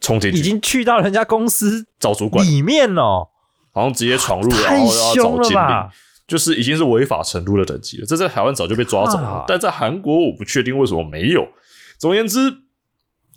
[0.00, 3.28] 冲进去，已经去到人家公司找主管，里面哦，
[3.78, 5.90] 好像直接闯入，然后要找经理，？
[6.26, 8.06] 就是已经是违法程度的等级了。
[8.06, 11.48] 这在台湾早就被抓走了啊，但在韩国我不确定为什么没有。
[11.96, 12.62] 总而言之，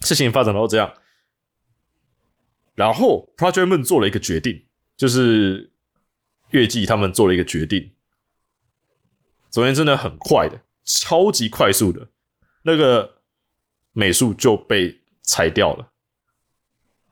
[0.01, 0.91] 事情发展到这样，
[2.75, 4.65] 然后 Project Moon 做了一个决定，
[4.97, 5.71] 就是
[6.49, 7.91] 月季他们做了一个决定。
[9.49, 12.09] 总而言之呢，很快的，超级快速的，
[12.63, 13.21] 那个
[13.93, 15.91] 美术就被裁掉了。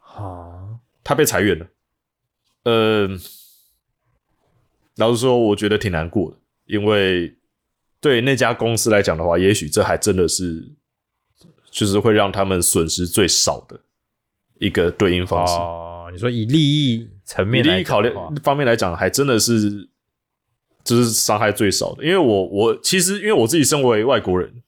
[0.02, 1.68] 啊，他被裁员了。
[2.64, 3.08] 呃，
[4.98, 7.36] 老实说，我觉得挺难过的，因为
[8.02, 10.72] 对那家公司来讲的话，也许这还真的是
[11.72, 13.80] 就是会让他们损失最少的
[14.60, 15.54] 一个对应方式。
[15.54, 19.90] 哦，你说以利益层面利益考讲的话量方面来讲，还真的是
[20.84, 22.04] 就是伤害最少的。
[22.04, 24.62] 因为我我其实因为我自己身为外国人，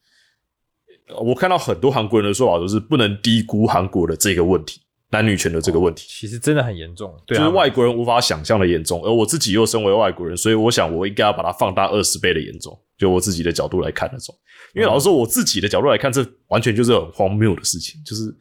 [1.21, 6.07] 我看到很多韩国人的说法都是不能低估韩国的这个问题，男女权的这个问题。
[6.09, 14.33] 其实真的很严重，对啊，就是外国人无法想象的严重，而我自己又身为外国人，所以我想我应该要把它放大二十倍的严重，就我自己的角度来看那种。
[14.73, 18.33] 因为老实说，我自己的角度来看，这完全就是很荒谬的事情，就是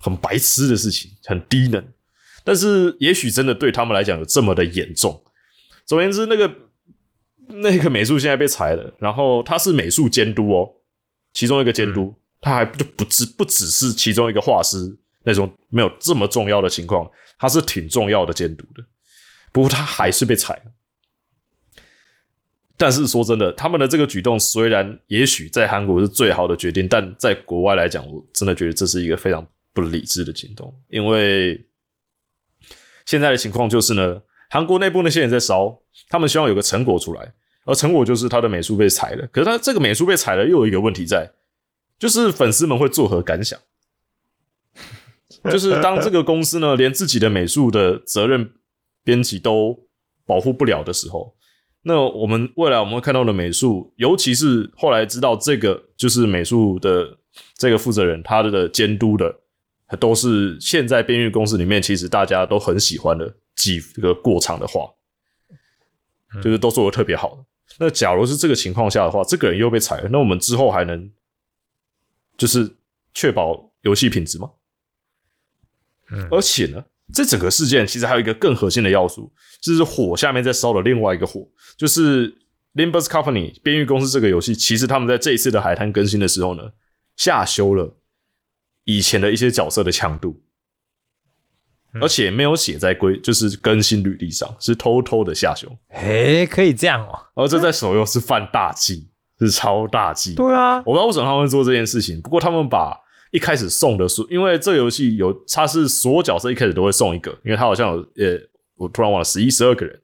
[0.00, 1.82] 很白痴的事情，很低能。
[2.44, 5.22] 但是也许真的对他们来讲有这么的严重。
[5.86, 6.52] 总而言之，那个
[7.46, 10.68] 那个美术现在被裁了，然后他是美术监督哦，
[11.32, 17.06] 其中一个监督，他还就不只不只是其中一个画师那种没有这么重要的情况，
[17.38, 18.82] 他是挺重要的监督的。
[19.52, 20.72] 不过他还是被裁了。
[22.78, 31.62] 但是说真的，他们的这个举动虽然也许在韩国是最好的决定，但在国外来讲，我真的觉得这是一个非常不理智的行动，因为
[33.04, 37.34] 现在的情况就是呢，韩国内部那些人在烧，他们希望有个成果出来，
[37.66, 39.26] 而成果就是他的美术被裁了。
[39.26, 41.30] 可是他这个美术被裁了，又有一个问题在，
[41.98, 43.58] 就是粉丝们会作何感想？
[45.44, 48.52] 就是当这个公司呢，连自己的美术的责任
[49.04, 49.88] 编辑都
[50.26, 51.34] 保护不了的时候，
[51.82, 57.18] 那我们未来我们会看到的美术，尤其是后来知道这个就是美术的
[57.56, 59.34] 这个负责人，他的监督的，
[59.98, 64.82] 都是现在编译公司里面其实大家都很喜欢的几个过场的画，
[66.42, 67.44] 就是都做的特别好的。
[67.78, 71.10] 那假如是这个情况下的话，这个人又被裁了，那我们之后还能
[72.36, 72.76] 就是
[73.14, 74.50] 确保游戏品质吗？
[76.12, 76.28] 嗯。
[76.30, 82.30] 而且呢，这整个事件其实还有一个更核心的要素，就是火下面在烧的另外一个火，就是
[82.74, 86.62] Limbus Company 边域公司这个游戏，其实他们在这一次的海滩更新的时候呢，
[87.16, 87.96] 下修了
[88.84, 90.40] 以前的一些角色的强度，
[92.00, 100.34] 而且没有写在规就是更新履历上，是偷偷的下修，诶，可以这样哦，而这在手游是犯大忌，是超大忌。
[100.34, 102.96] 对啊，我不知道为什么他们会做这件事情，不过他们把
[103.30, 108.40] 一开始送的所，因为这游戏有它是所有角色一开始都会送一个，因为它好像有呃，
[108.76, 110.00] 我突然忘了十一十二个人，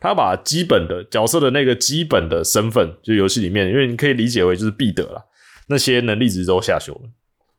[0.00, 5.24] 他把基本的角色的那个基本的身份，就游戏里面，因为你可以理解为就是必得啦，
[5.68, 7.10] 那些能力值都下修了，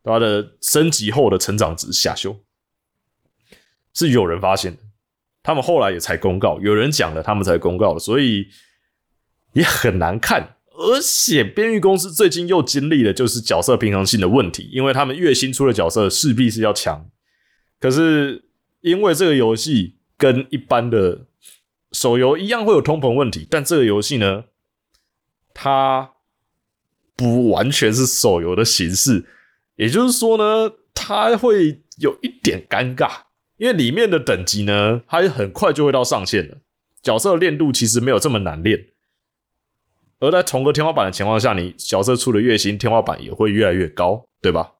[0.04, 2.38] 他的升级后的成长值下修，
[3.94, 4.80] 是有人发现的，
[5.42, 8.48] 他们后来也才公告，有人讲了，他们才公告的，所以
[9.54, 10.55] 也很难看。
[10.78, 17.10] 而且编域公司最近又经历了就是角色平衡性的问题，因为他们越新出的角色势必是要强，
[17.80, 18.44] 可是
[18.82, 21.28] 因为这个游戏跟一般的
[21.92, 24.44] 手游一样会有通膨问题，但这个游戏呢，
[25.54, 26.12] 它
[27.16, 29.26] 不完全是手游的形式，
[29.78, 33.10] 也就是说呢，它会有一点尴尬，
[33.58, 36.58] 因为里面的等级呢，它很快就会到上限了，
[37.02, 38.88] 角色练度其实没有这么难练。
[40.26, 44.72] 而在同个天花板的情况下，你角色出的月薪，天花板也会越来越高，对吧？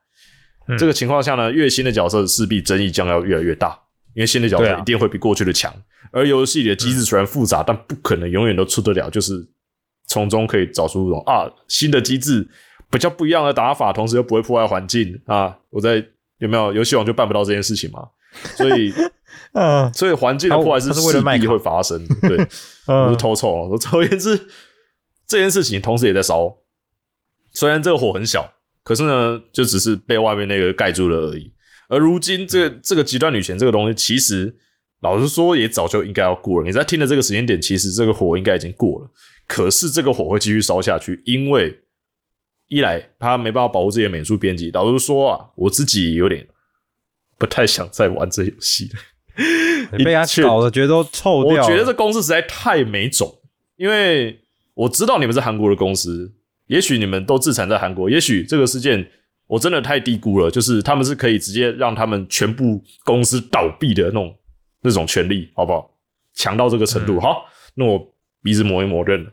[0.80, 3.80] 这个情况下呢，月薪的角色势必争议将要越来越大，
[4.16, 5.72] 因为新的角色一定会比过去的强。
[6.12, 9.46] 而游戏里的机制虽然复杂，但不可能永远都出得了，就是
[10.08, 12.48] 从中可以找出一种啊新的机制
[12.90, 15.56] 比较不一样的打法，同时又不会破坏环境啊。
[15.70, 16.04] 我在
[16.40, 18.08] 有没有游戏王就办不到这件事情嘛？
[18.56, 18.92] 所以，
[19.54, 22.38] 嗯，所以环境的破坏是势必会发生，对，
[22.88, 24.48] 我是偷臭，我抽烟是。
[25.28, 26.58] 这件事情同时也在烧，
[27.52, 31.52] 虽然这个火很小，可是呢，就只是被外面那个盖住了而已。
[31.88, 34.56] 而如今，这个这个极端女权这个东西，其实
[35.02, 36.66] 老实说，也早就应该要过了。
[36.66, 39.10] 你在听的这个时间点，其实这个火应该已经过了。
[39.48, 41.80] 可是这个火会继续烧下去，因为
[42.68, 44.70] 一来他没办法保护自己的美术编辑。
[44.72, 46.48] 老实说啊，我自己有点
[47.38, 49.00] 不太想再玩这游戏了。
[50.04, 51.64] 被他搞的觉得都臭掉。
[51.64, 53.42] 我觉得这公司实在太没种，
[53.76, 54.42] 因为。
[54.76, 56.34] 我知道你们是韩国的公司，
[56.68, 59.10] 也许你们都自产在韩国，也许这个事件
[59.48, 64.38] 我真的太低估了，就是他们是可以直接让他们全部公司倒闭的那种
[64.82, 65.90] 那种权利，好不好？
[66.34, 69.32] 强到这个程度，好，那我鼻子磨一磨认了，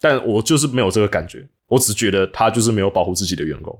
[0.00, 3.78] 但我就是没有这个感觉，我只觉得他就是没有保护自己的员工，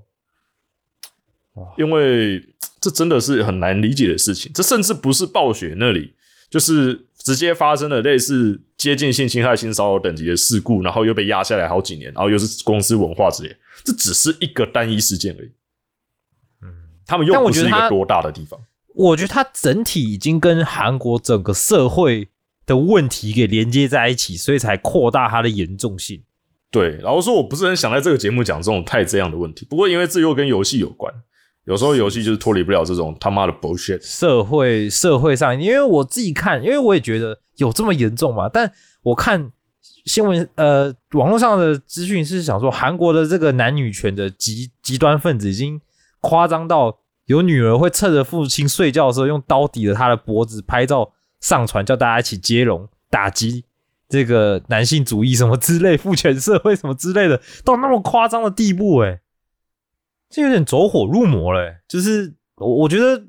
[1.78, 2.44] 因为
[2.78, 6.12] 这真的是很难理解的事情，这甚至不是暴雪那里，
[6.50, 7.06] 就是。
[7.22, 13.54] 直接发生了类似接近性侵害、性骚扰等级的事故，然后又被压下来好几年，然后又是公司文化之类，
[13.85, 15.50] 这只是一个单一事件而已。
[16.62, 16.68] 嗯，
[17.06, 18.59] 他们又不是一个多大的地方。
[18.94, 22.28] 我觉得它整体已经跟韩国整个社会
[22.66, 26.22] 的问题给连接在一起，所以才扩大它的严重性。
[26.70, 31.12] 对，然后说我不是很想在这个节目讲这种太这样的问题，不过因为这又跟游戏有关。
[31.64, 34.00] 有时候游戏就是脱离不了这种他妈的 bullshit。
[34.02, 38.48] 社会社会上，因为我自己看，因为我也觉得有这么严重嘛。
[38.48, 39.52] 但我看
[40.06, 45.80] 新闻，呃，网络上的资讯是想说，韩国的这个男女权的极极端分子已经
[46.20, 53.64] 夸张到有女儿会趁着父亲睡觉的时候用刀抵着他的脖子拍照上传，叫大家一起接龙打击
[54.08, 59.20] 这个男性主义什么之类、父权社会什么之类的，到那么夸张的地步，哎。
[60.30, 63.20] 这有点走火入魔了，就是我我觉得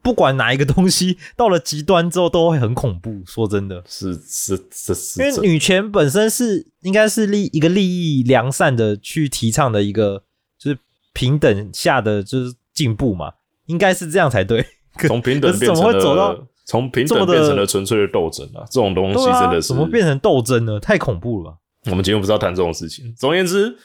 [0.00, 3.22] 不管哪一个东西到了极端之后都会很恐怖。
[3.26, 10.22] 说真的，是是是是，因为女权本身是应该是利一个利益良善的去提倡的一个，
[10.56, 10.78] 就是
[11.12, 13.32] 平等下的就是进步嘛，
[13.66, 14.64] 应该是这样才对。
[15.08, 20.78] 从平等变成了从平等变成了纯粹的斗争啊，这种东西真的是怎么变成斗争呢？
[20.78, 21.56] 太恐怖了吧！
[21.86, 23.12] 我们今天不是要谈这种事情。
[23.16, 23.76] 总而言之。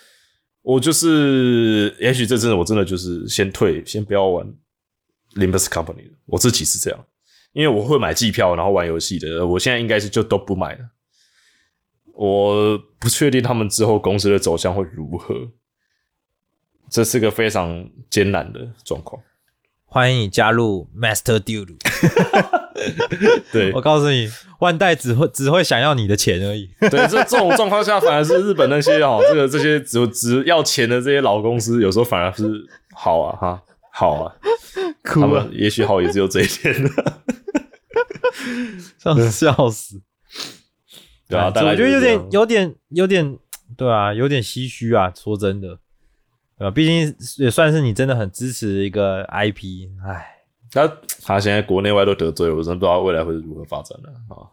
[0.62, 4.46] 我就是，也许这真的，我真的就是先退，先不要玩
[5.36, 6.18] Limbus Company 了。
[6.26, 7.06] 我自己是这样，
[7.54, 9.46] 因为我会买机票，然后玩游戏的。
[9.48, 10.90] 我现在应该是就都不买了。
[12.14, 15.50] 我不确定他们之后公司的走向会如何，
[16.90, 19.24] 这是个非常艰难的状况。
[19.86, 21.78] 欢迎你加入 Master Duel。
[23.52, 24.30] 对我告诉你，
[24.60, 26.70] 万代只会只会想要你的钱而已。
[26.90, 34.34] 对，这这种状况下，反而是日本那些哦， 这个这些只只要钱的这些老公司，有时候反而是好啊哈，好啊，
[35.04, 36.74] 他们也许好也只有这一天
[38.98, 40.02] 笑笑死。
[41.28, 43.38] 对啊，我觉得有点有点有点
[43.78, 45.12] 对啊，有点唏嘘啊。
[45.16, 45.78] 说真的，
[46.58, 46.72] 对吧？
[46.72, 50.41] 毕竟也算是你真的很支持一个 IP，唉。
[50.72, 50.88] 他
[51.22, 54.48] 他现在国内外都得罪了，我真的不知道未来会是如何发展了啊！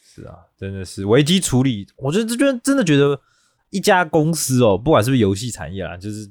[0.00, 3.20] 是啊，真的是危机处理，我觉得这边真的觉得
[3.70, 6.30] 一家公司哦，不管是不是游戏产业啦，就是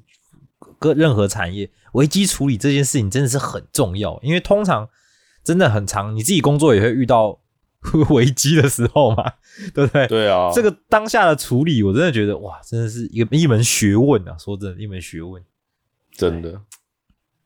[0.79, 4.89] 各任何产业，危机处理这件事情真的是很重要，因为通常
[5.43, 7.39] 真的很长，你自己工作也会遇到
[8.09, 9.33] 危机的时候嘛，
[9.73, 10.07] 对不对？
[10.07, 14.35] 对啊，这个当下的处理，我真的觉得哇，真的是一个一门学问啊！
[14.39, 15.43] 说真的，一门学问，
[16.13, 16.61] 真的。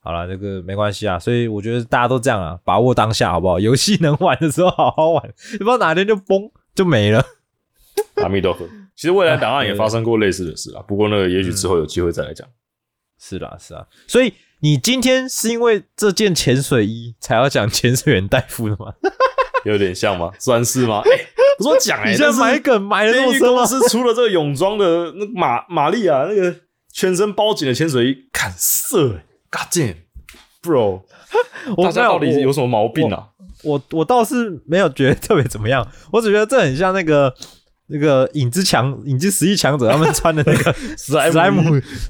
[0.01, 3.59] 好了，这个没关系啊，所以我觉得大家都这样啊，把握当下好不好？
[3.61, 7.23] 游戏能玩的时候好好玩，不知道哪天就崩，就没了。
[8.15, 8.67] 阿弥陀佛。
[8.95, 12.47] 其实未来档案也发生过类似的事啊，不过那个也许之后有机会再来讲。
[13.17, 18.93] 是啦，是啊，所以你今天是因为这件潜水衣才要讲潜水员戴夫的吗？
[19.65, 20.31] 有点像吗？
[20.39, 21.01] 算是吗？
[21.05, 21.11] 哎、
[21.57, 23.67] 不是我讲哎、你现在埋梗埋的那么深吗公？
[23.67, 26.55] 司出了这个泳装的那个玛玛丽亚那个
[26.91, 31.01] 全身包紧的潜水衣，看色哎，God damn，bro，
[31.77, 33.29] 我大家到底有有什么毛病啊？
[33.63, 37.33] 我我倒是没有觉得特别怎么样，我只觉得这很像那个
[37.87, 41.61] 那个影之强影之实力强者他们穿的那个史莱史莱姆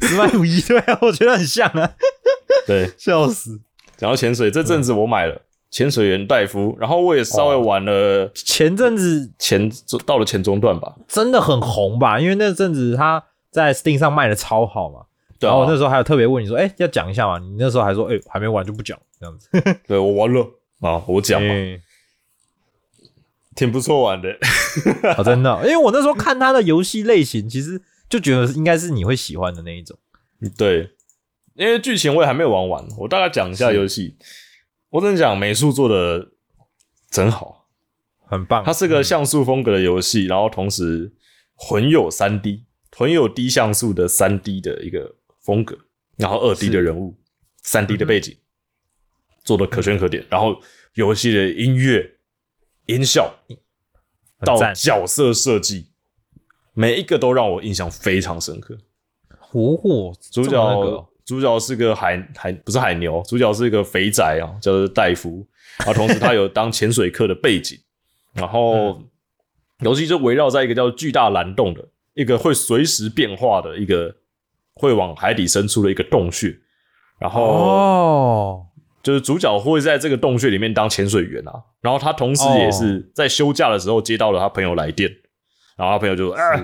[0.02, 1.92] 史莱姆衣，对啊，我觉得很像啊，
[2.68, 3.60] 对，笑死。
[3.98, 9.72] 讲到潜水，这阵子我买了潜水员戴夫，然后我也稍微玩了前阵子前
[10.06, 12.20] 到了前中段吧，真的很红吧？
[12.20, 15.00] 因为那阵子他在 Steam 上卖的超好嘛。
[15.40, 17.40] 对啊然后我那时候还有特别问你说，哎、要讲一下嘛？
[17.40, 19.50] 你那时候还说，哎、还没完就不讲这样子。
[19.88, 20.42] 对我完了
[20.82, 21.42] 啊，我讲
[23.56, 24.30] 挺不错玩的。
[25.18, 29.98] 哦，真的哦、因为我那时候看他的游戏类型，其实就觉得应该是你会喜欢的那一种。
[30.58, 30.92] 对，
[31.56, 34.16] 因为剧情我也还没有玩完，我大概讲一下游戏。
[34.92, 36.30] 我只能讲美术做的
[37.12, 37.68] 真好，
[38.26, 41.12] 很棒，它是个像素风格的游戏，然后同时
[41.56, 42.64] 混有三 D，
[42.96, 45.16] 混有低像素的三 D 的一个
[45.50, 45.76] 风格，
[46.16, 47.18] 然后二 D 的人物，
[47.64, 48.38] 三 D 的背景，
[49.43, 50.24] 做的可圈可点。
[50.30, 50.62] 然后
[50.93, 52.18] 游戏的音乐、
[52.86, 53.34] 音效
[54.45, 54.56] 到。
[54.74, 55.89] 角色设计，
[56.74, 58.78] 每一个都让我印象非常深刻。
[59.39, 65.45] 火火主角哦主角是个海海不是海牛，主角是一个肥宅啊，叫做戴夫。
[65.80, 67.78] 然后同时他有当潜水客的背景，
[68.34, 69.02] 然后
[69.80, 74.16] 游戏就围绕在一个叫巨大蓝洞的一个会随时变化的一个
[74.80, 76.58] 会往海底深处的一个洞穴，
[77.20, 78.66] 然后哦，
[79.04, 85.12] 就是主角会在这个洞穴里面当潜水员啊，然后他同时也是在休假的时候接到了他朋友来电，
[85.78, 86.58] 然后他朋友就说：“哎、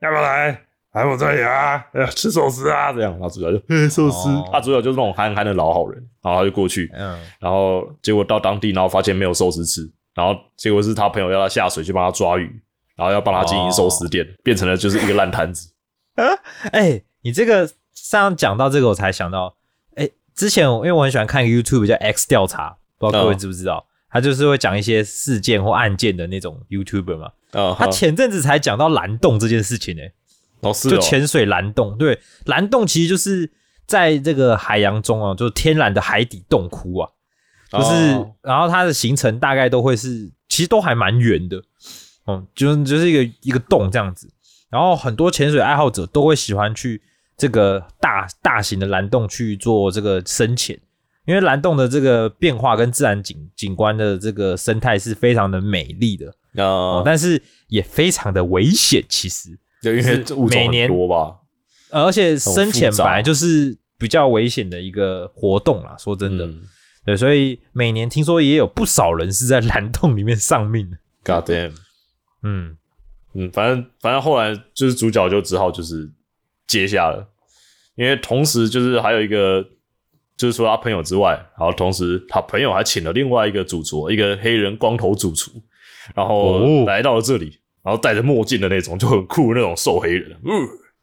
[0.00, 0.62] 要不要来？
[0.92, 4.28] 来我这里啊，呃吃寿司啊，这样。”然后主角就：“嘿寿司。
[4.28, 12.62] 哦他主角就是那种憨憨的老好人，然后他就过去，嗯，然后结果到当地，然后发现没有寿司吃，然后结果是他朋友要他下水去帮他抓鱼，
[12.94, 15.72] 然后要帮他经营寿司店，变成了就是一个烂摊子。
[16.72, 19.56] 哎、你这个上讲到这个，我才想到，
[19.94, 23.86] 哎、之前我因为我很喜欢看一个 YouTube 叫 X 调查，不知道各位嗯知不知道？
[24.10, 27.32] 他就是会讲一些事件或案件的那种 YouTuber 嘛。
[27.52, 30.12] 啊，他前阵子才讲到蓝洞这件事情、欸，
[30.60, 31.96] 就哦是哦，潜水蓝洞。
[31.96, 33.50] 对，蓝洞其实就是
[33.86, 37.08] 在这个海洋中啊，就是天然的海底洞窟啊，
[37.70, 41.62] 就是、哦然后它的形成大概都会是，其实都还蛮圆的，
[42.26, 44.30] 嗯，就是就是一个一个洞这样子。
[44.68, 47.02] 然后很多潜水爱好者都会喜欢去
[47.36, 50.78] 这个大大型的蓝洞去做这个深潜，
[51.26, 59.58] 因为蓝洞的这个变化跟自然景景观的这个生态是非常的美丽的，哦啊，但是也非常的危险，其实。
[59.82, 61.40] 就，因为每年多吧，
[61.90, 66.62] 呃而且深潜本来就是比较危险的一个活动啦，说真的，嗯。
[67.04, 70.96] 对，所以每年听说也有不少人是在蓝洞里面丧命的。
[71.24, 71.72] ，God damn。
[72.44, 72.76] 嗯，
[73.34, 76.08] 嗯，反正反正后来就是主角就只好就是
[76.72, 77.28] 接下了，
[77.96, 79.62] 因为同时就是还有一个，
[80.38, 85.50] 就是除了他朋友之外，然后同时他朋友还请了另外一个主厨，一个黑人光头主厨，
[86.14, 86.84] 然后哦。
[86.86, 90.50] 来到了这里，然后戴着墨镜的那种，就很酷的那种瘦黑人，嗯，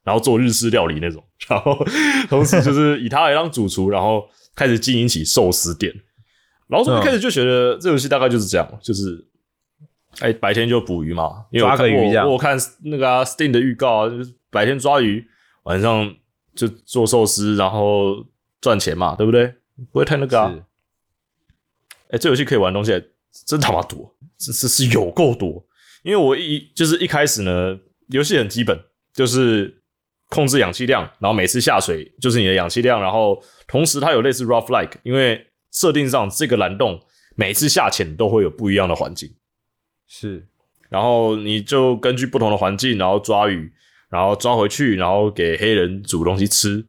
[0.03, 1.85] 然后做日式料理那种， 然后
[2.27, 5.93] 同时就是以他来当主厨，然后开始经营起寿司店。
[6.67, 9.25] 然后从一开始就觉得这游戏大概就是这样，就是
[10.19, 11.67] 哎白天就捕鱼嘛，因为
[12.25, 15.25] 我看那个、啊、Steam 的预告啊，就是白天抓鱼，
[15.63, 16.15] 晚上
[16.55, 18.25] 就做寿司，然后
[18.61, 19.47] 赚钱嘛，对不对？
[19.91, 20.51] 不会太那个啊。
[20.51, 20.63] 是
[22.11, 22.99] 哎、这游戏可以玩东西还
[23.45, 25.63] 真他妈多，这是是有够多。
[26.01, 28.83] 因为我一就是一开始呢，游戏很基本，
[29.13, 29.81] 就是
[30.29, 36.99] 控制氧气量，然后每次下水就是你的氧气量，然后同时它有类似 rough like，因为设定上这个蓝洞
[37.35, 39.31] 每次下潜都会有不一样的环境，
[40.07, 40.47] 是，
[40.89, 43.71] 然后你就根据不同的环境，然后抓鱼，
[44.09, 46.85] 然后抓回去，然后给黑人煮东西吃，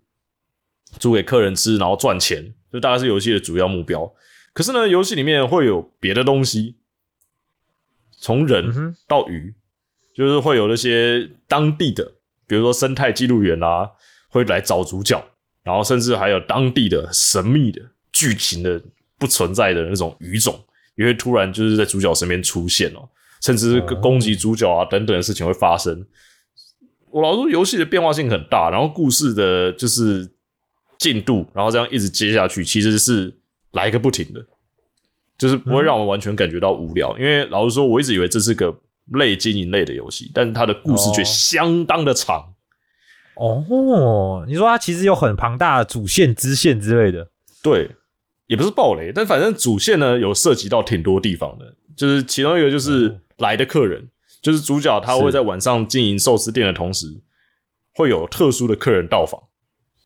[0.98, 4.12] 煮给客人吃，然后赚钱，这大概是游戏的主要目标。
[4.52, 6.76] 可是呢，游戏里面会有别的东西，
[8.18, 9.54] 从嗯人到鱼，
[10.14, 12.12] 就是会有那些当地的，
[12.46, 13.90] 比如说生态记录员啊，
[14.28, 15.22] 会来找主角，
[15.62, 17.80] 然后甚至还有当地的神秘的
[18.12, 18.82] 剧情的
[19.18, 20.58] 不存在的那种鱼种，
[20.96, 23.08] 也会突然就是在主角身边出现哦，
[23.42, 26.04] 甚至是哦攻击主角啊等等的事情会发生。
[27.10, 30.30] 我老实说，游戏的变化性很大，然后故事的就是
[30.98, 33.34] 进度，然后这样一直接下去，其实是
[33.72, 34.44] 来个不停的，
[35.38, 37.16] 就是不会让我完全感觉到无聊。
[37.18, 38.74] 因为老实说，我一直以为这是个
[39.12, 42.54] 类经营类的游戏，但是它的故事却哦相当的长。
[43.34, 47.28] 哦，你说它其实有很庞大的主线、支线之类的。
[47.62, 47.90] 对，
[48.46, 54.06] 也不是暴雷，但反正主线呢有涉及到挺多地方的，就是其中一个就是来的客人，
[54.40, 57.06] 就是主角他会在晚上经营寿司店的同时，
[57.94, 59.40] 会有特殊的客人到访，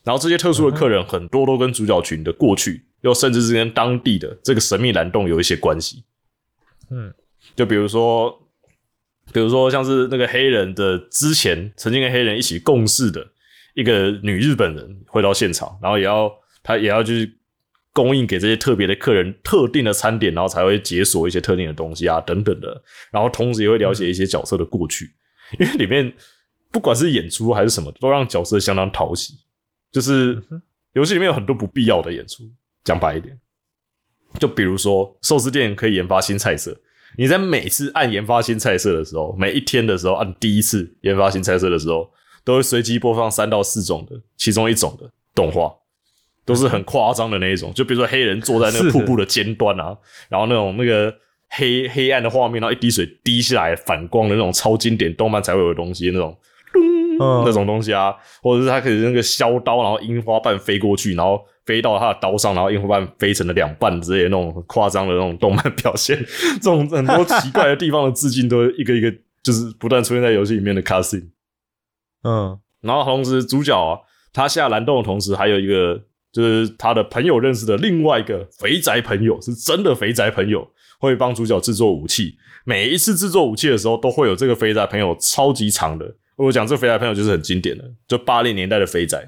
[0.03, 6.03] 然后这些特殊的客人很多都跟主角群的过去，又甚至是跟当地的这个神秘蓝洞有一些关系。
[6.89, 7.13] 嗯，
[7.55, 8.31] 就比如说，
[9.31, 13.25] 比如说像是那个黑人的之前曾经跟黑人一起共事的
[13.73, 16.31] 一个女日本人会到现场，然后也要
[16.61, 17.31] 他也要就是
[17.95, 25.15] 供应给这些特别的客人特定的餐点，然后才会解锁一些特定的东西啊等等的，然后同时也会了解一些角色的过去，
[25.57, 26.13] 因为里面
[26.71, 29.35] 不管是演出还是什么，都让角色相当讨喜。
[29.93, 30.43] 就是
[30.91, 32.43] 游戏里面有很多不必要的演出，
[32.83, 33.39] 讲白一点，
[34.37, 36.77] 就比如说寿司店可以研发新菜色，
[37.17, 42.11] 你在每次按研发新菜色的时候，每一天的时候按第一次研发新菜色的时候，
[42.43, 45.73] 都会随机播放三到四种的其中一种的动画，
[46.45, 47.73] 都是很夸张的那一种。
[47.73, 49.97] 就比如说黑人坐在那个瀑布的尖端啊，
[50.29, 51.13] 然后那种那个
[51.49, 56.37] 黑黑暗的画面，然后一滴水滴下来反光的那种超经典动漫才会有的东西，那种
[57.19, 66.17] 嗯那种东西啊，或者是他可以那个削刀，然后樱花瓣飞过去，然后飞到他的刀上，然后樱花瓣飞成了两半之类的那种很夸张的那种动漫表现，
[66.61, 71.29] 这种很多奇怪的地方的致敬都一个一个 就是不断出现在游戏里面的 cutscene。
[72.23, 73.99] 嗯，然后同时主角啊，
[74.33, 76.01] 他下蓝洞的同时，还有一个
[76.35, 80.67] 就是他的朋友认识的另外一个肥宅朋友，是真的肥宅朋友，
[80.99, 82.35] 会帮主角制作武器。
[82.65, 86.05] 每一次制作武器的时候，都会有这个肥宅朋友超级长的。
[86.35, 89.19] 我讲这肥宅朋友就是很经典的，就八零年代的肥宅，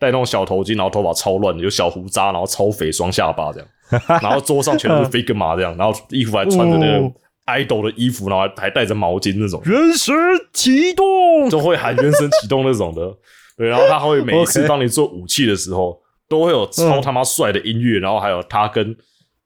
[0.00, 3.68] 戴那种小头巾，然后头发超乱的，有小胡渣，然后超肥，双下巴这样，
[4.20, 7.12] 然后桌上全都是 figma 这样，然后衣服还穿着那个哦
[7.46, 9.62] idol 的衣服，然后还还带着毛巾那种。
[9.64, 10.12] 原神
[10.52, 13.16] 启动，就会喊原神启动那种的。
[13.56, 15.96] 对，然后他会每一次 帮你做武器的时候，
[16.28, 18.96] 都会有超他妈帅的音乐，然后还有他跟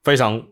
[0.03, 0.43] 非常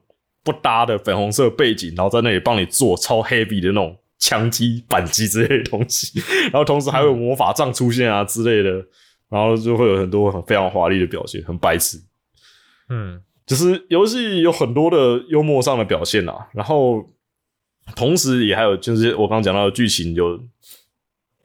[0.42, 6.20] 不搭的粉红色背景，然后在那里帮你做超 heavy 的那种枪击、扳机之类的东西，
[6.50, 8.70] 然后同时还会有魔法杖出现啊之类的，
[9.28, 11.98] 然后就会有很多很非常华丽的表现，很白痴。
[12.90, 17.04] 嗯，就是游戏有很多的幽默上的表现啊，然后
[17.94, 20.38] 同时也还有就是我刚刚讲到的剧情有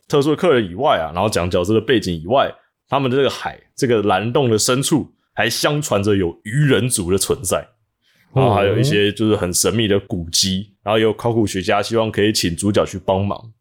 [0.07, 2.49] 特殊的客人以外啊，然后讲角色的背景以外，
[2.93, 7.67] 他们的这个海这个蓝洞的深处还相传着有鱼人族的存在，
[8.35, 13.51] 然后还有一些就是很神秘的古迹，然后也有考古学家希望可以请主角去帮忙。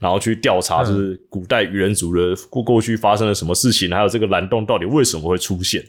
[0.00, 5.80] 然后去调查，就是古代鱼人族的过过去发生了什么事情，还有这个蓝洞到底为什么会出现。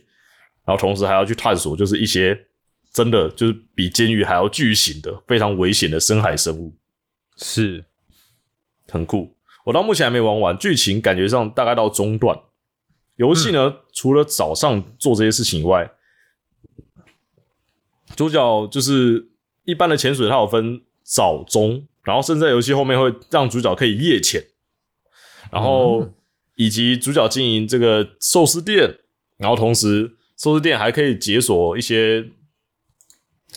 [0.64, 2.38] 然后同时还要去探索，就是一些
[2.93, 6.76] 真的就是比监狱还要巨型的、非常危险的深海生物，
[7.38, 7.84] 是，
[8.89, 9.36] 很酷。
[9.66, 12.38] 我到目前还没玩完，剧情感觉上大概到中段。
[13.22, 15.92] 游戏呢，除了早上做这些事情以外，
[18.16, 19.30] 主角就是
[19.64, 24.44] 一般的潜水，它有分早中，然后甚至在游戏后面会让主角可以夜潜，
[25.52, 26.10] 然后
[26.56, 28.98] 以及主角经营这个寿司店，
[29.38, 32.28] 然后同时寿司店还可以解锁一些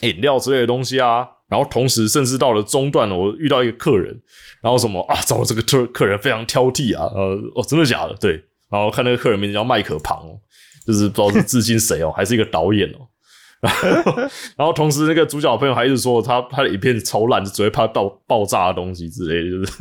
[0.03, 1.31] 饮料之类的东西啊。
[1.47, 4.21] 然后同时，甚至到了中段，我遇到一个客人，
[4.61, 8.15] 然后什么啊，找我这个客客人非常挑剔啊，呃，哦，真的假的？
[8.15, 8.43] 对，
[8.75, 10.35] 然后看那个客人名字叫麦克庞哦，
[10.85, 13.07] 就是不知道是致敬谁哦， 还是一个导演哦。
[13.61, 13.73] 然
[14.03, 14.17] 后，
[14.57, 19.73] 然后同时那个主角朋友还一直说他他的影片超烂，就只会怕爆爆炸的东西之类的，就是，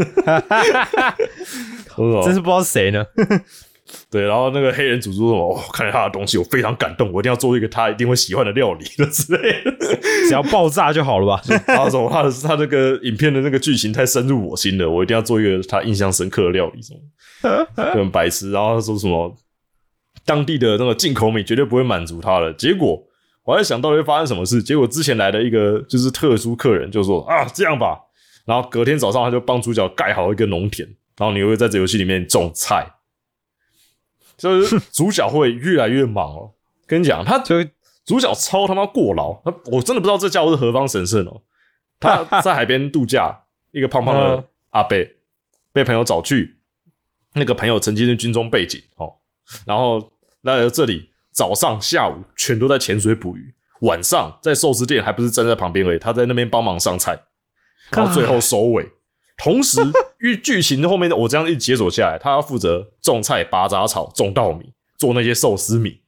[2.23, 3.05] 真是不知道谁呢。
[4.09, 9.71] 对，然后那个黑人主说，哦，看见他的东西，我非常感动，我一定要做一个他一定会喜欢的料理的之类的。
[10.27, 11.41] 只要爆炸就好了吧？
[11.67, 18.51] 然后什么他的他那个影片的那个剧情太深入我心了，我一定要做一个他印象深刻的料理，什么就很白痴。
[18.51, 19.35] 然后他说什么
[20.25, 23.01] 当地的那个进口米绝对不会满足他的，结果
[23.43, 24.63] 我在想到底会发生什么事。
[24.63, 27.97] 结果之前来的一个就是特殊客人就说啊这样吧，
[28.45, 30.87] 然后隔天早上他就帮主角盖好一个农田，
[31.17, 32.87] 然后你会在这游戏里面种菜，
[34.51, 36.51] 就是主角会越来越忙哦。
[36.85, 37.63] 跟你讲，他就
[38.05, 41.41] 主角超他妈过劳，他我真的不知道这家伙是何方神圣哦。
[41.99, 44.97] 他 在海边度假，一个胖胖的嗯阿伯
[45.71, 46.57] 被朋友找去，
[47.33, 49.13] 那个朋友曾经是军中背景哦，
[49.65, 57.17] 然后来了这里，早上、下午全都在潜水捕鱼，晚上在寿司店还不是站在旁边而已，他在那边帮忙上菜，
[57.91, 58.91] 然后最后收尾。
[59.37, 59.79] 同时，
[60.23, 65.99] 因为剧情后面我这样一解锁下来，他要负责种菜、拔杂草、种稻米、做那些寿司米，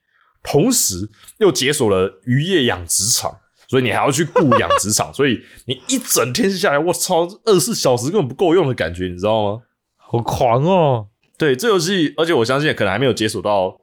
[0.42, 1.10] 同时
[1.40, 3.38] 又解锁了渔业养殖场，
[3.68, 9.62] 所以你还要去雇养殖场，所以你一整天下来，我操，二十四小时根本不够用的感觉，你知道吗？
[9.98, 11.08] 好狂哦！
[11.38, 13.76] 对，这游戏，而且我相信可能还没有解锁到，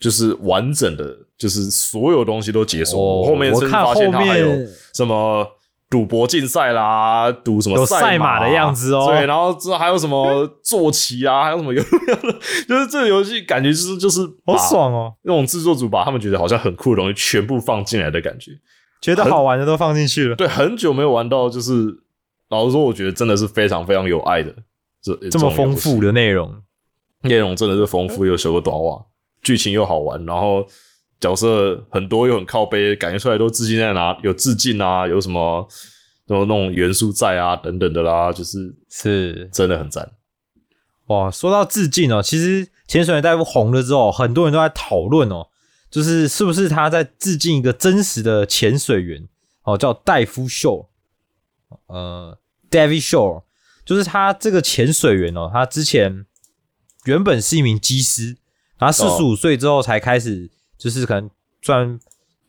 [0.00, 3.00] 就是完整的，就是所有东西都解锁。
[3.00, 4.48] 哦我后面甚至我看发现它还有
[4.92, 5.46] 什么
[5.92, 9.08] 赌博竞赛啦，赌什么有赛赛马的样子哦。
[9.08, 11.82] 对，然后之后还有什么坐骑啊， 还有什么有，
[12.66, 18.52] 就是这个游戏感觉就是就是好爽哦，那种制作组把他们觉得好像很酷的东西全部放进来的感觉。
[19.02, 21.72] 觉得好玩的都放进去了，对，很久没有玩到，就是
[22.48, 24.54] 老实说，我觉得真的是非常非常有爱的，
[25.02, 26.62] 这这么丰富的内容，
[27.22, 29.04] 内容真的是丰富又修个短袜，
[29.42, 30.64] 剧情又好玩，然后
[31.22, 35.66] 角色很多又很靠背，感觉出来都致敬在哪，有致敬啊，有什么
[36.26, 40.10] 有那种元素在啊等等的啦，就是是真的很赞。
[41.06, 41.30] 哇。
[41.30, 45.46] 说到致敬哦，其实潜水员大夫红了之后，很多人都在讨论哦，
[45.88, 49.28] 就是是不是他在致敬一个真实的潜水员
[49.62, 50.88] 哦，叫戴夫秀，
[51.86, 52.36] 呃
[52.68, 53.44] ，David Shaw，
[53.84, 56.26] 就是他这个潜水员哦，他之前
[57.04, 58.38] 原本是一名机师，
[58.78, 60.50] 然后四十五岁之后才开始，
[60.82, 61.30] 就是可能
[61.62, 62.00] 算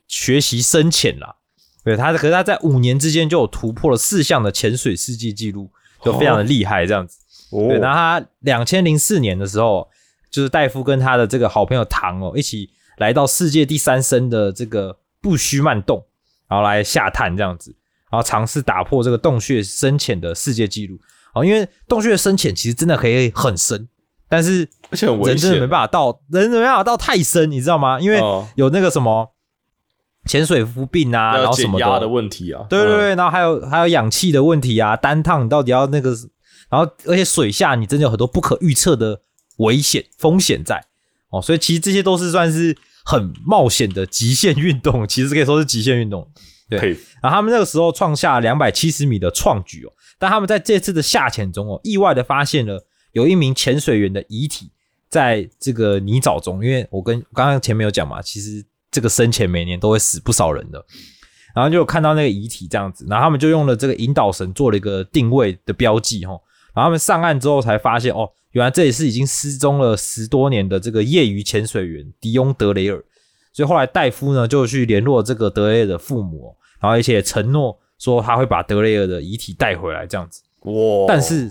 [0.08, 1.36] 学习深潜啦。
[1.84, 5.70] 对他，可是他在五年之间就有突破了四项的潜水世界纪录，
[6.02, 7.18] 就非常的厉害这样子。
[7.50, 9.88] 哦对，然后他两千零四年的时候，
[10.30, 16.04] 就是戴夫跟他的这个好朋友唐哦，一起来到世界第三深的这个布须曼洞，
[16.48, 17.76] 然后来下探这样子，
[18.10, 20.98] 然后尝试打破这个洞穴深潜的世界纪录。
[21.34, 23.86] 哦，因为洞穴深潜其实真的可以很深，
[24.28, 27.98] 但是而且很危人真的没险，办法到，人没办法到太深，你知道吗？
[28.00, 29.34] 因为哦有那个什么
[30.26, 32.62] 潜水夫病啊，然要后什么减压的问题啊。
[32.62, 36.14] 嗯，对对对，然后还有还有氧气的问题啊，单趟你到底要那个，
[36.70, 39.22] 然后而且水下你真的有很多不可预测的
[39.58, 40.80] 危险风险在
[41.30, 46.30] 哦，所以其实这些都是算是很冒险的极限运动， 其实可以说是极限运动。
[46.70, 47.04] 对佩服。
[47.22, 54.72] 然后他们那个时候创下两百七十米的创举哦，但他们在这次的下潜中哦，意外的发现了有一名潜水员的遗体
[55.14, 60.84] 在这个泥沼中，因为我跟刚刚前面有讲嘛，其实这个深潜每年都会死不少人的，
[61.54, 66.32] 然后就有看到那个遗体这样子，然后他们就用了这个引导绳做了一个定位的标记哈，
[66.74, 73.00] 然后他们上岸之后才发现哦，原来这里是已经失踪了十多年的这个业余潜水员迪翁德雷尔，
[73.52, 80.42] 所以后来戴夫呢就去联络这个德雷尔的父母、哦，然后而且承诺说他会把德雷尔的遗体带回来这样子。
[80.62, 81.04] 哇！
[81.06, 81.48] 但是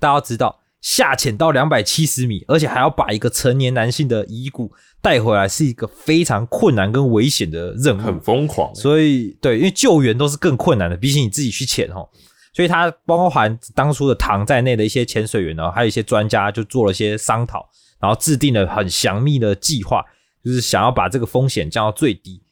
[0.00, 4.72] 大家知道，下潜到两百七十米，而且还要把一个成年男性的遗骨
[5.02, 8.20] 带回来，是一个非常困难跟危险的任务很。
[8.20, 12.08] 疯狂，所以对，因为救援都是更困难的，比起你自己去潜哦。
[12.54, 17.68] 所以他包含当初的唐在内的一些潜水员呢，还有一些专家就做了一些商讨，
[18.00, 20.04] 然后制定了很详密的计划，
[20.44, 22.42] 就是想要把这个风险降到最低，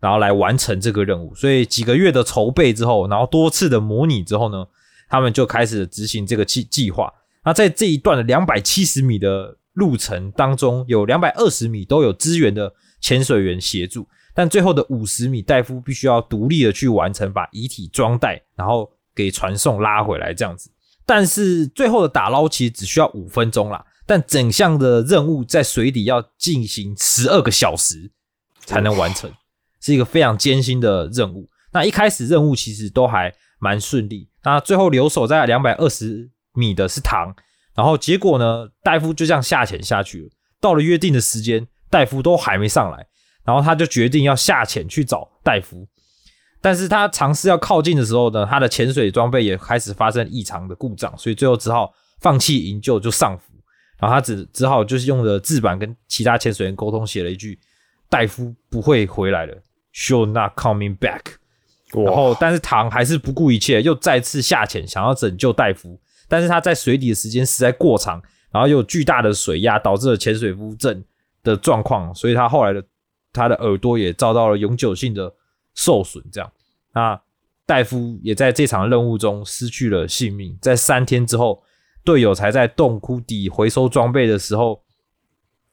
[0.00, 1.34] 然后来完成这个任务。
[1.34, 4.66] 所以几个月的筹备之后，然后多次的模拟之后呢，
[5.08, 7.12] 他们就开始执行这个计计划。
[7.46, 20.68] 那在这一段的两百七十米的路程当中，有两百二十米都有支援的潜水员协助，但最后的五十米，戴夫必须要独立的去完成，把遗体装袋，然后给传送拉回来这样子。
[21.06, 28.10] 但是最后的打捞其实只需要五分钟啦，但整项的任务在水底要进行十二个小时
[28.64, 29.30] 才能完成，
[29.80, 31.48] 是一个非常艰辛的任务。
[31.72, 37.32] 那一开始任务其实都还蛮顺利，那最后留守在两百二十米的是唐，
[37.76, 40.28] 然后结果呢，戴夫就这样下潜下去了。
[40.60, 43.06] 到了约定的时间，戴夫都还没上来，
[43.44, 45.86] 然后他就决定要下潜去找戴夫。
[46.60, 53.52] 但是他尝试要靠近的时候呢，他的潜水装备也开始发生异常的故障，所以最后只好放弃营救，就上浮。
[53.98, 57.58] 然后他只只好就是用了字板跟其他潜水员沟通，写了一句
[58.10, 59.54] ：“戴夫不会回来了
[59.94, 61.20] ，Should not coming back。”
[62.04, 65.98] 然后，但是唐还是不顾一切，又再次下潜，想要拯救戴夫。
[66.28, 68.20] 但是他在水底的时间实在过长，
[68.50, 71.04] 然后又有巨大的水压，导致了潜水夫症
[71.42, 72.84] 的状况，所以他后来的
[73.32, 75.32] 他的耳朵也遭到了永久性的
[75.74, 76.24] 受损。
[76.32, 76.52] 这样，
[76.92, 77.20] 那
[77.64, 80.56] 戴夫也在这场任务中失去了性命。
[80.60, 81.62] 在三天之后，
[82.04, 84.82] 队友才在洞窟底回收装备的时候，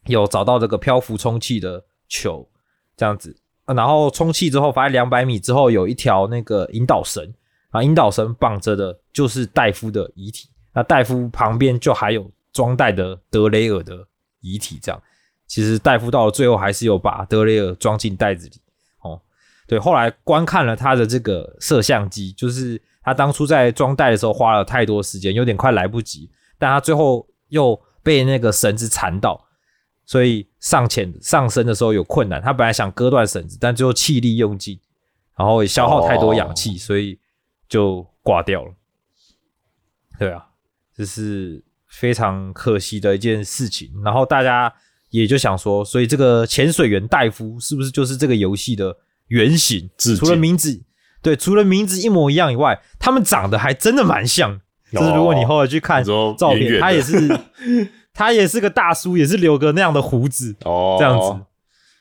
[0.07, 2.49] 有找到这个漂浮充气的球，
[2.97, 3.37] 这样子。
[3.65, 7.33] 然后充气之后，发现两百米之后有一条那个引导绳，
[7.73, 10.47] 啊，引导绳绑着的就是戴夫的遗体。
[10.73, 14.07] 那戴夫旁边就还有装袋的德雷尔的
[14.41, 14.79] 遗体。
[14.81, 15.01] 这样，
[15.47, 18.61] 其实戴夫到了最后还是有把德雷尔装进袋子里。
[19.01, 19.19] 哦，
[19.67, 29.47] 对，后来观看了他的这个摄像机，就是他当初在装袋的时候花了太多时间，有点快来不及，但他最后又被那个绳子缠到。
[30.05, 34.79] 所以上潜上升的时候有困难，他本来想割断绳子，但最后气力用尽，
[35.37, 37.17] 然后也消耗太多氧气，所以
[37.73, 38.71] 就挂掉了。
[40.19, 40.45] 对啊，
[40.95, 43.91] 这是非常可惜的一件事情。
[44.05, 44.71] 然后大家
[45.09, 48.95] 也就想说，所以这个潜水员戴夫是不是就是这个游戏的
[49.29, 49.89] 原型？
[49.97, 50.83] 除了名字，
[51.23, 54.61] 对，除了名字一模一样以外，他们长得还真的蛮像。
[54.91, 57.39] 就是如果你后来去看照片，他也是
[58.13, 61.43] 他也是个大叔，也是留个那样的胡子，哦，这样子。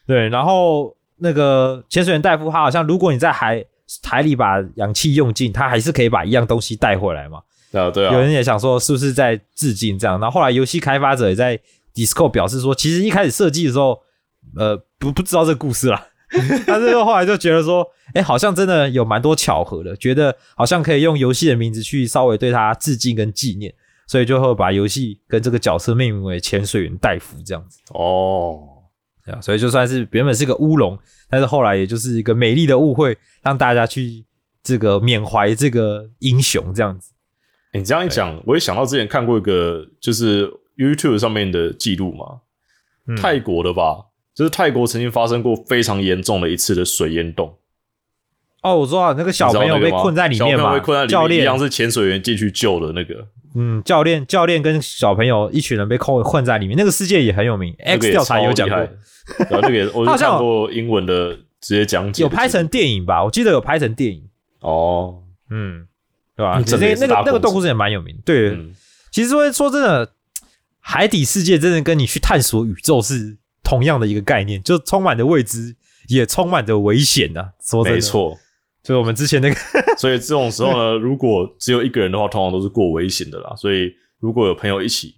[0.07, 3.65] 对，然后那个潜水员戴夫，他好像如果你在海
[4.03, 7.41] 海里把氧气用尽，他还是可以把一样东西带回来嘛。
[7.71, 11.59] 对啊，对啊，有人也想说是不是在致敬这样，然后后来游戏开发者也在
[11.95, 13.99] Discord 表示说，其实一开始设计的时候，
[14.57, 16.07] 呃，不不知道这个故事啦，
[16.67, 23.73] 但是后来就觉得说，哎，好像真的有蛮多巧合的，觉得好像可以用游戏的名字去稍微对他致敬跟纪念，
[24.07, 27.79] 所以就会把游戏跟这个角色命名为潜水员戴夫这样子。
[27.95, 28.61] 哦，
[29.25, 30.99] 对啊，所以就算是原本是个乌龙，
[31.31, 34.25] 但是后来也就是一个美丽的误会，让大家去
[34.63, 37.13] 这个缅怀这个英雄这样子。
[37.73, 40.47] 欸你这样一讲，我也想到之前看过一个，就是
[40.77, 42.41] YouTube 上面的记录嘛，
[43.07, 43.97] 嗯泰国的吧，
[44.35, 47.57] 就是泰国曾经发生过非常严重的一次的水淹洞，
[48.63, 58.89] 哦，我知道那个小朋友被困在里面嘛，教练一样是潜水员进去救的那个，嗯，教练教练跟小朋友一群人被困困在里面，那个世界也很有名，X 调查有讲过
[59.51, 63.25] 那个也 我就好像看过英文的直接讲解，有拍成电影吧？
[63.25, 64.23] 我记得有拍成电影，
[64.61, 65.19] 哦，
[65.51, 65.87] 嗯，
[66.37, 66.63] 对吧？
[66.65, 68.73] 那个那个那个动故事也蛮有名，对，嗯，
[69.11, 70.13] 其实说说真的，
[70.79, 75.75] 海底世界真的跟你去探索宇宙是同样的一个概念，就充满着未知，
[76.07, 78.39] 也充满着危险呐、说真的，没，错。
[78.83, 79.57] 就我们之前那个，
[79.97, 83.55] 所以这种时候呢，如果只有一个人的话，通常都是过危险的啦。
[83.57, 85.15] 所以如果有朋友一起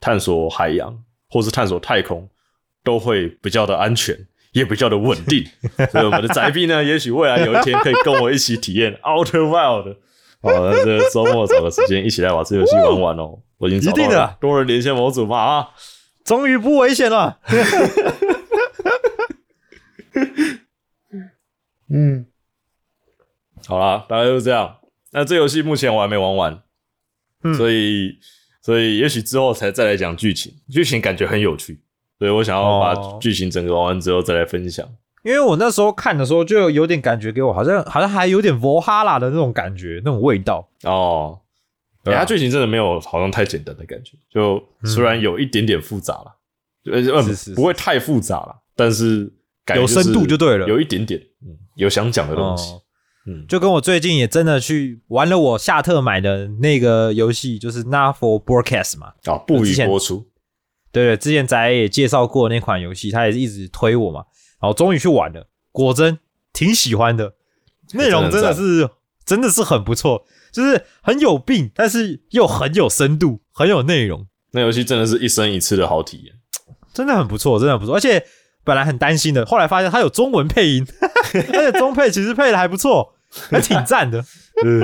[0.00, 0.98] 探索海洋
[1.30, 2.28] 或是探索太空，
[2.82, 5.44] 都会比较的安全，也比较的稳定。
[5.92, 9.96] 所以我们的宅币呢，也许未来有一天可以跟我一起体验 Outer Wild。
[10.42, 13.38] 好，那这个周末找个时间一起来把这游戏玩玩哦。
[13.58, 15.68] 我已经找到一定的了多人连线模组嘛啊，
[16.24, 17.38] 终于不危险了。
[21.88, 22.26] 嗯，
[23.66, 24.76] 好啦，大概就是这样。
[25.12, 26.62] 那这游戏目前我还没玩完，
[27.42, 27.54] 嗯。
[27.54, 28.18] 所以
[28.60, 31.80] 所以也许之后才再来讲剧情，剧情感觉很有趣，
[32.18, 33.18] 所以我想要把哦。
[33.20, 34.86] 剧情整个玩完之后再来分享。
[35.22, 40.68] 因为我那时候看的时候，就有点感觉给我，好像好像还有点佛哈拉的那种感觉，那种味道。
[40.82, 41.40] 哦，
[42.02, 42.18] 对啊。
[42.18, 46.36] 欸它剧情真的没有好像太简单的感觉，就虽然有一点点复杂了，
[46.92, 47.22] 呃、呃
[47.54, 49.32] 不会太复杂了，但是
[49.64, 50.68] 感觉有深度就对了。
[50.68, 52.82] 有一点点，嗯，有想讲的东西，哦
[53.26, 59.14] 嗯，就跟我最近也真的去玩了我夏特买的那个游戏，就是 Not for Broadcast 嘛。
[59.24, 60.26] 啊，不予播出，
[60.92, 64.24] 对对，之前仔也介绍过那款游戏，他也是一直推我嘛，
[64.60, 66.18] 然后终于去玩了，果真
[66.52, 67.34] 挺喜欢的，
[67.94, 68.88] 内容真的是
[69.24, 76.34] 真的是很不错，就是很有病，但是又很有深度，很有内容，那游戏真的是一生一次的好体验。
[76.92, 77.96] 真的很不错，真的很不错。
[77.96, 78.24] 而且
[78.62, 80.86] 本来很担心的，后来发现它有中文配音，
[81.52, 83.13] 而且中配其实配的还不错，
[83.50, 84.18] 还挺赞的。
[84.64, 84.82] 嗯，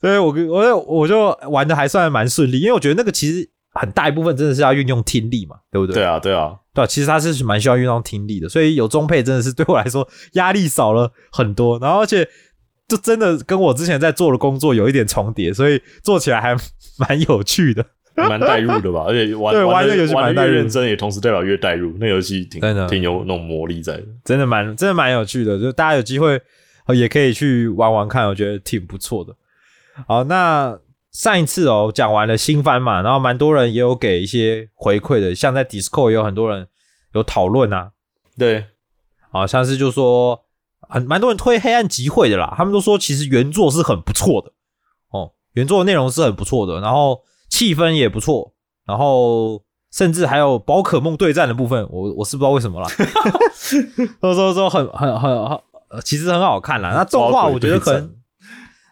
[0.00, 5.94] 所以我我我就玩的还算蛮顺利，因为我觉得那个其实很大一部分真的是要运用听力嘛，对不对？
[5.94, 12.28] 对啊，对啊，对啊，其实它是蛮需要运用听力的，所以有中配真的是对我来说压力少了很多，然后而且
[12.88, 16.56] 就真的跟我之前在做的工作有一点重叠，所以做起来还
[16.98, 17.84] 蛮有趣的。
[18.14, 21.96] 蛮带入的吧， 而且玩对玩的这个游戏越认真，也同时代表越带入。
[21.98, 24.04] 那游戏挺挺有那种魔力在的。
[24.22, 26.38] 真的蛮真的蛮有趣的，就大家有机会
[26.86, 29.34] 呃也可以去玩玩看，我觉得挺不错的。
[30.06, 30.78] 好，那
[31.10, 36.66] 上一次哦讲完了新番嘛，然后蛮多人也有给一些回馈的，像在 Discord 也有很多人
[37.12, 37.90] 有讨论啊，
[38.38, 38.66] 对，
[39.30, 40.44] 好像是就说
[40.88, 44.50] 很蛮多人推《黑暗集会》的啦，他们都说其实原作是很不错的
[45.10, 47.20] 哦，原作的内容是很不错的，然后
[47.50, 48.54] 气氛也不错，
[48.86, 49.62] 然后
[49.92, 52.88] 甚至还有宝可梦对战的部分，我我是不知道为什么啦，
[54.18, 55.60] 都说说很很很很，
[55.92, 56.92] 呃其实很好看啦。
[56.94, 58.14] 那动画我觉得可能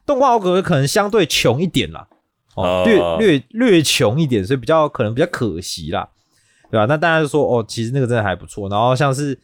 [0.06, 2.06] 动画我觉得可能相对穷一点啦，
[2.54, 6.08] 哦，略呃略略穷一点，所以比较可能比较可惜啦，
[6.70, 8.68] 对吧、那大家就说哦，其实那个真的还不错。
[8.68, 9.38] 然后像是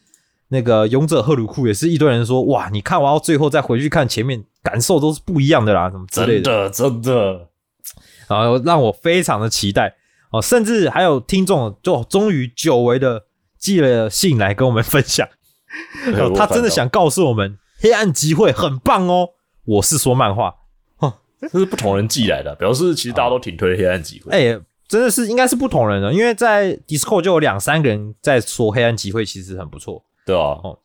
[0.49, 6.41] 那个勇者赫鲁库，也是一堆人说哇，你看完到最后再回去看前面，感受都是不一样的啦，什么之类的。
[6.41, 7.47] 真的真的，
[8.27, 9.95] 然后让我非常的期待
[10.31, 13.25] 哦，甚至还有听众就终于久违的
[13.57, 15.33] 寄了信来跟我们分享，对
[16.35, 19.29] 他真的想告诉我们，黑暗集会很棒哦。
[19.65, 20.53] 我是说漫画，
[21.41, 24.31] 这是不同人寄来的，表示其实大家都挺推黑暗集会。
[24.31, 30.03] 哎、真的是应该是不同人的，因为在 Discord 就有两三个人在说黑暗集会其实很不错。
[30.25, 30.79] 对啊，哦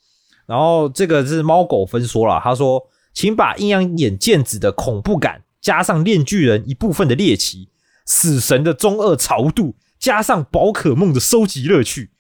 [0.45, 2.83] 然后这个是猫狗分说了，他说，
[3.15, 7.69] 请把阴阳眼剑子的恐怖感加上炼巨人一部分的猎奇，
[8.05, 12.11] 死神的中二潮度，加上宝可梦的收集乐趣，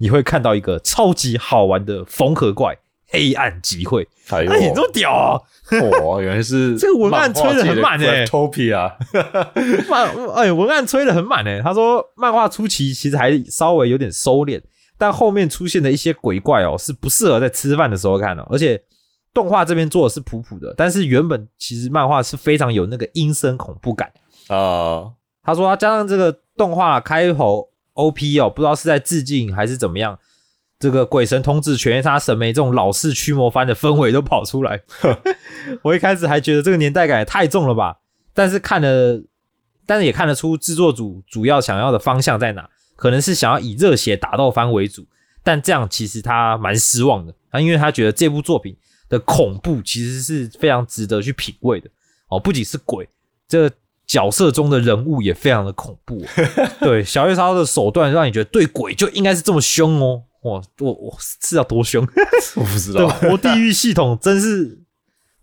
[0.00, 2.76] 你会看到一个超级好玩的缝合怪
[3.08, 4.08] 黑暗集会。
[4.30, 5.40] 哎你这么屌啊！
[6.02, 8.92] 哦，原来是 这个文案吹得很满欸 Topia，
[9.90, 11.60] 漫哎，文案吹得很满诶。
[11.62, 14.60] 他说，漫画初期其实还稍微有点收敛，
[14.96, 18.80] 但后面出现的一些鬼怪哦，是不适合在吃饭的时候看的、而且
[19.34, 24.08] 动画这边做的是普普的，但是原本其实漫画是非常有那个阴森恐怖感。
[24.46, 25.10] 啊，
[25.42, 27.68] 他说他加上这个动画开头
[28.00, 30.18] OP 哦，不知道是在致敬还是怎么样，
[30.78, 34.82] 这个鬼神统治犬夜叉神眉这种老式驱魔番的氛围都跑出来。
[35.82, 37.98] 我一开始还觉得这个年代感也太重了吧，
[38.32, 39.22] 但是看了，
[39.84, 45.06] 但是也看得出制作组主要想要的方向在哪，可能是想要以热血打斗番为主，
[45.42, 48.76] 但这样其实他蛮失望的，他因为他觉得这部作品
[49.08, 51.90] 的恐怖其实是非常值得去品味的
[52.28, 53.08] 哦，不仅是鬼，
[53.46, 53.76] 这个
[54.10, 56.20] 角色中的人物也非常的恐怖。
[56.82, 60.24] 对，小月超的手段让你觉得对鬼就应该是这么凶哦。
[60.42, 62.04] 哇，我我是要多凶？
[62.56, 64.80] 我不知等道活地狱系统真是，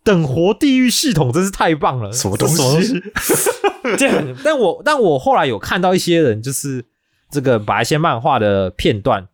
[0.03, 2.11] 等活地狱系统真是太棒了。
[2.11, 3.95] 什么东西这什么东西？
[3.97, 6.83] 这样，但我但我后来有看到一些人，就是
[7.31, 9.25] 这个把一些漫画的片段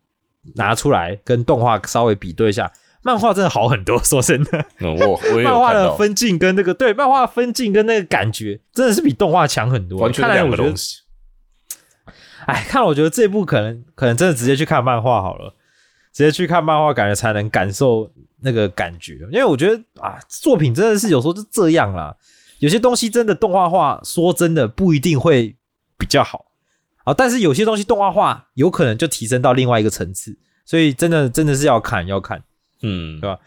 [0.54, 2.70] 拿出来跟动画稍微比对一下，
[3.04, 3.98] 漫画真的好很多。
[4.02, 10.00] 说真的，嗯，我我漫画，的分镜跟那个对漫画分镜跟那个感觉，真的是比动画强很多。
[10.00, 11.02] 完全两个东，西。
[12.46, 15.54] 哎，看了我觉得这部可能可能真的直接去看漫画好了，
[16.12, 19.14] 直接去看漫画，感觉才能感受那个感觉。
[19.30, 22.16] 因为我觉得啊，作品真的是有时候就这样啦，
[22.58, 25.56] 有些东西真的动画化，说真的不一定会
[25.98, 26.46] 比较好
[27.04, 32.42] 啊，但是有些东西动画化有可能就提升到另外一个层次，所以真的真的是要看要看。
[32.84, 33.20] 嗯。
[33.20, 33.38] 对吧？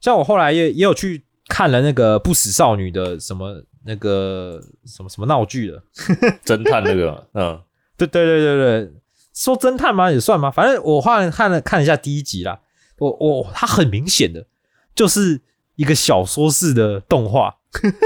[0.00, 5.82] 像我后来也也有去看了那个不死少女的什么那个什么什么闹剧的，
[6.44, 7.60] 侦探那个，嗯，
[7.96, 8.92] 对对对对对，
[9.34, 10.10] 说侦探吗？
[10.10, 10.50] 也算吗？
[10.50, 12.58] 反正我看了看了一下第一集啦，
[12.98, 14.44] 我我它很明显的
[14.94, 15.40] 就是
[15.76, 17.56] 一个小说式的动画，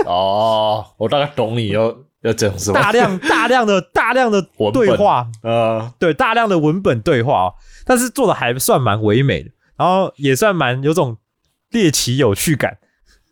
[0.07, 2.77] 哦，我大概懂你要要讲什么。
[2.81, 7.55] 大量大量的大量的对话，呃，对大量的文本对话、哦，
[7.85, 11.17] 但是做的还算蛮唯美的，然后也算蛮有种
[11.71, 12.79] 猎奇有趣感，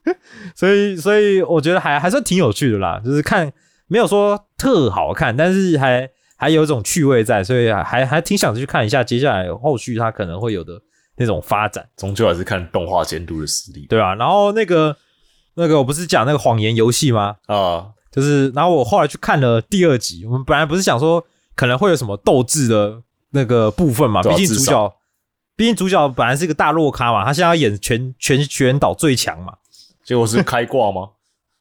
[0.55, 3.53] 所以所以我觉得还还算挺有趣的啦，就是看
[3.87, 10.81] 没有说特好看，但是还还有一种趣味在，所以还还还挺想去看一下接下来后续它可能会有的
[11.17, 14.97] 那种发展，终究还是看动画监督的实力对啊、然后那个
[15.55, 17.37] 那个我不是讲那个谎言游戏吗？
[17.47, 17.89] 啊。
[18.15, 20.25] 就是，然后我后来去看了第二集。
[20.25, 21.27] 我们本来不是想说
[21.57, 24.97] 可能会有什么斗志的那个部分嘛，毕竟主角，
[25.57, 29.55] 毕竟主角本来是一个大弱咖嘛，他现在要演全全全岛最强嘛。
[30.03, 31.11] 结果是开挂吗？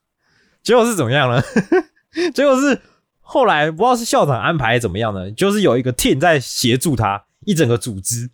[0.63, 1.41] 结果是怎么样呢？
[2.33, 2.81] 结果是
[3.21, 5.31] 后来不知道是校长安排还是怎么样呢？
[5.31, 8.29] 就是有一个 team 在协助他，一整个组织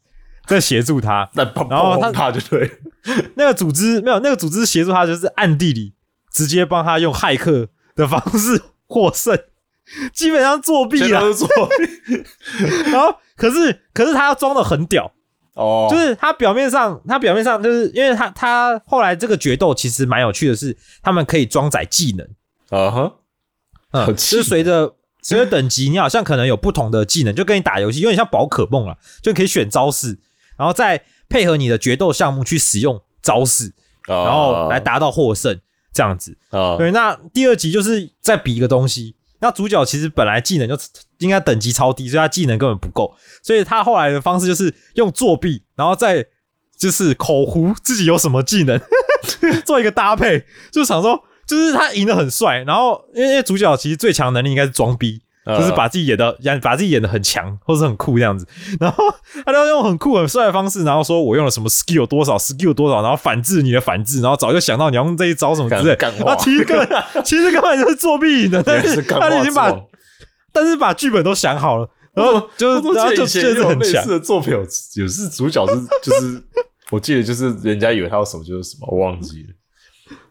[0.47, 1.29] 在协助他。
[1.35, 1.45] 然
[1.79, 2.79] 后他砰他就对，
[3.35, 5.93] 那个组织没有，那个组织协助他，就是暗地里
[6.31, 9.37] 直接帮他用骇客的方式获胜，
[10.13, 11.33] 基本上作弊了。
[11.33, 12.23] 作弊
[12.91, 15.11] 然后可是可是他要装的很屌，
[15.55, 22.27] 哦，就是他表面上他表面上就是因为他他后来这个决斗其实蛮有趣的是，他们可以装载技能，
[22.69, 23.13] 啊哈，
[23.91, 30.17] 嗯，就是随着随着等级，你好像可能有不同的技能，就跟你打游戏有点像宝可梦了，就可以选招式，
[30.57, 33.73] 然后再配合你的决斗项目去使用招式，
[34.07, 35.59] 然然后来达到获胜
[35.93, 36.37] 这样子。
[36.51, 39.15] 啊，对，那第二集就是再比一个东西。
[39.41, 40.77] 那主角其实本来技能就
[41.19, 46.25] 应该等级超低，所以他技能根本不够，所以他后来的方式就是用作弊，然后再
[46.77, 48.79] 就是口胡自己有什么技能，
[49.65, 55.21] 做一个搭配，就想说，就是他赢得很帅，然后因为主角其实最强能力应该是装逼，
[55.57, 58.47] 就是把自己演的演把自己演的很强，或者是很酷这样子。
[58.79, 59.03] 然后
[59.45, 65.95] 他都用很酷很帅的方式，然后说我用了什么 skill 多少 skill 多少，然后反制你的反制，然后早就想到你要用这一招什么之类。
[65.95, 69.75] 干干话啊，其实根本其实根本就是作弊赢的，但是他已经把
[70.51, 74.07] 但是把剧本都想好了，然后就是然后就记确实很强。
[74.07, 74.59] 的作品有
[74.95, 76.43] 有是主角是就是，
[76.89, 79.49] 我记得就是人家以为他有什么就是什么，我忘记了。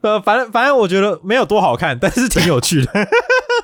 [0.00, 2.90] 呃，反正反正我觉得没有多好看，但是挺有趣的。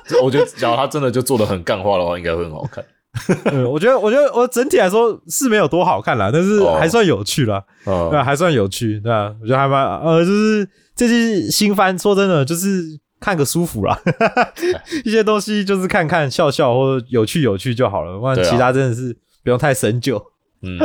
[0.07, 2.83] 就我觉得，假如他真的就做的很干化的话，应该会很好看。
[3.45, 7.63] 嗯，我觉得我觉得我整体来说是没有多好看啦，但是哦还算有趣啦。
[7.85, 12.83] 啊对啊，还算有趣，对啊，我觉得还蛮呃，就是这些新番，说真的，就是
[13.21, 13.97] 看个舒服啦，
[15.05, 20.21] 一些东西就是看看笑笑或者有趣有趣就好了，不然其他真的是不用太深究。
[20.61, 20.77] 嗯，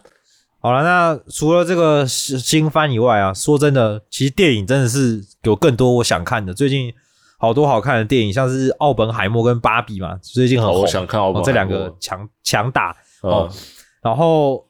[0.60, 6.52] 好了，那除了这个新番以外啊，说真的，其实电影真的是有更多我想看的。
[6.52, 6.92] 最近
[7.40, 10.82] 好多好看的电影，像是《奥本海默》跟《芭比》嘛，最近很红。
[10.82, 13.48] 我想看奥本海默哦这两个强强打哦。
[13.50, 13.56] 嗯，
[14.02, 14.68] 然后，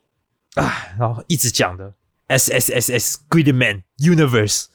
[0.54, 1.92] 唉，然后一直讲的
[2.28, 4.66] S S S S Gridman Universe，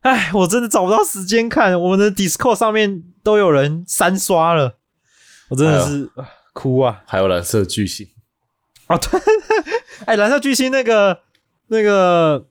[0.00, 4.78] 唉，我真的找不到时间看，我们的 Discord 上面都有人三刷了，
[5.50, 7.04] 我真的是、啊哭啊！
[7.06, 8.08] 还有蓝色巨星，
[8.88, 9.20] 哦，对，
[10.06, 11.20] 哎，蓝色巨星那个、
[11.68, 12.46] 那个、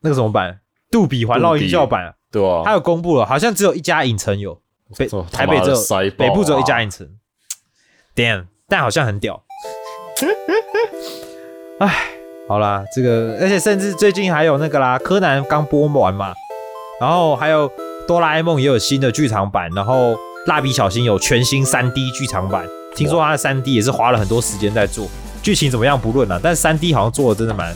[0.00, 0.60] 那个什么版？
[0.90, 4.60] 杜比环绕音效版啊，对啊，他有公布了，好像只有一家影城有，
[4.98, 5.76] 北台北只有
[6.18, 7.08] 北部只有一啊家影城。
[8.14, 9.42] Damn，但好像很屌。
[11.80, 11.88] 哎，
[12.46, 16.34] 好啦，这个而且甚至最近还有那个啦，柯南刚播完嘛，
[17.00, 17.72] 然后还有
[18.06, 20.14] 哆啦 A 梦也有新的剧场版，然后
[20.46, 25.08] 蜡笔小新有全新3 D 剧场版，听说它的3 D 也是花了很多时间在做，
[25.42, 27.74] 剧情怎么样不论啦，但是3 D 好像做的真的蛮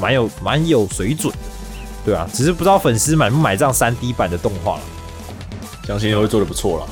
[0.00, 1.38] 蛮有蛮有水准的，
[2.04, 4.82] 对啊，只是不知道粉丝买不买这样3 D 版的动画了。
[5.84, 6.86] 相信会做的不错啦。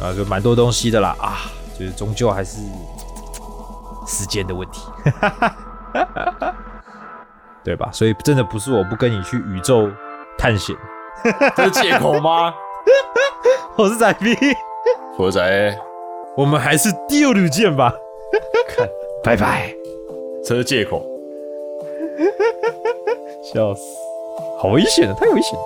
[0.00, 2.60] 啊，就蛮多东西的啦啊，就是终究还是
[4.06, 4.80] 时间的问题，
[7.64, 7.90] 对吧？
[7.92, 9.90] 所以真的不是我不跟你去宇宙
[10.38, 10.76] 探险，
[11.56, 12.54] 这是借口吗？
[13.76, 14.36] 我是仔 B，
[15.16, 15.78] 佛仔，
[16.36, 17.92] 我们还是第二路见吧，
[19.24, 19.74] 拜拜，
[20.44, 21.04] 这是借口。
[23.52, 23.80] 笑死，
[24.60, 25.58] 好危险的，太危险。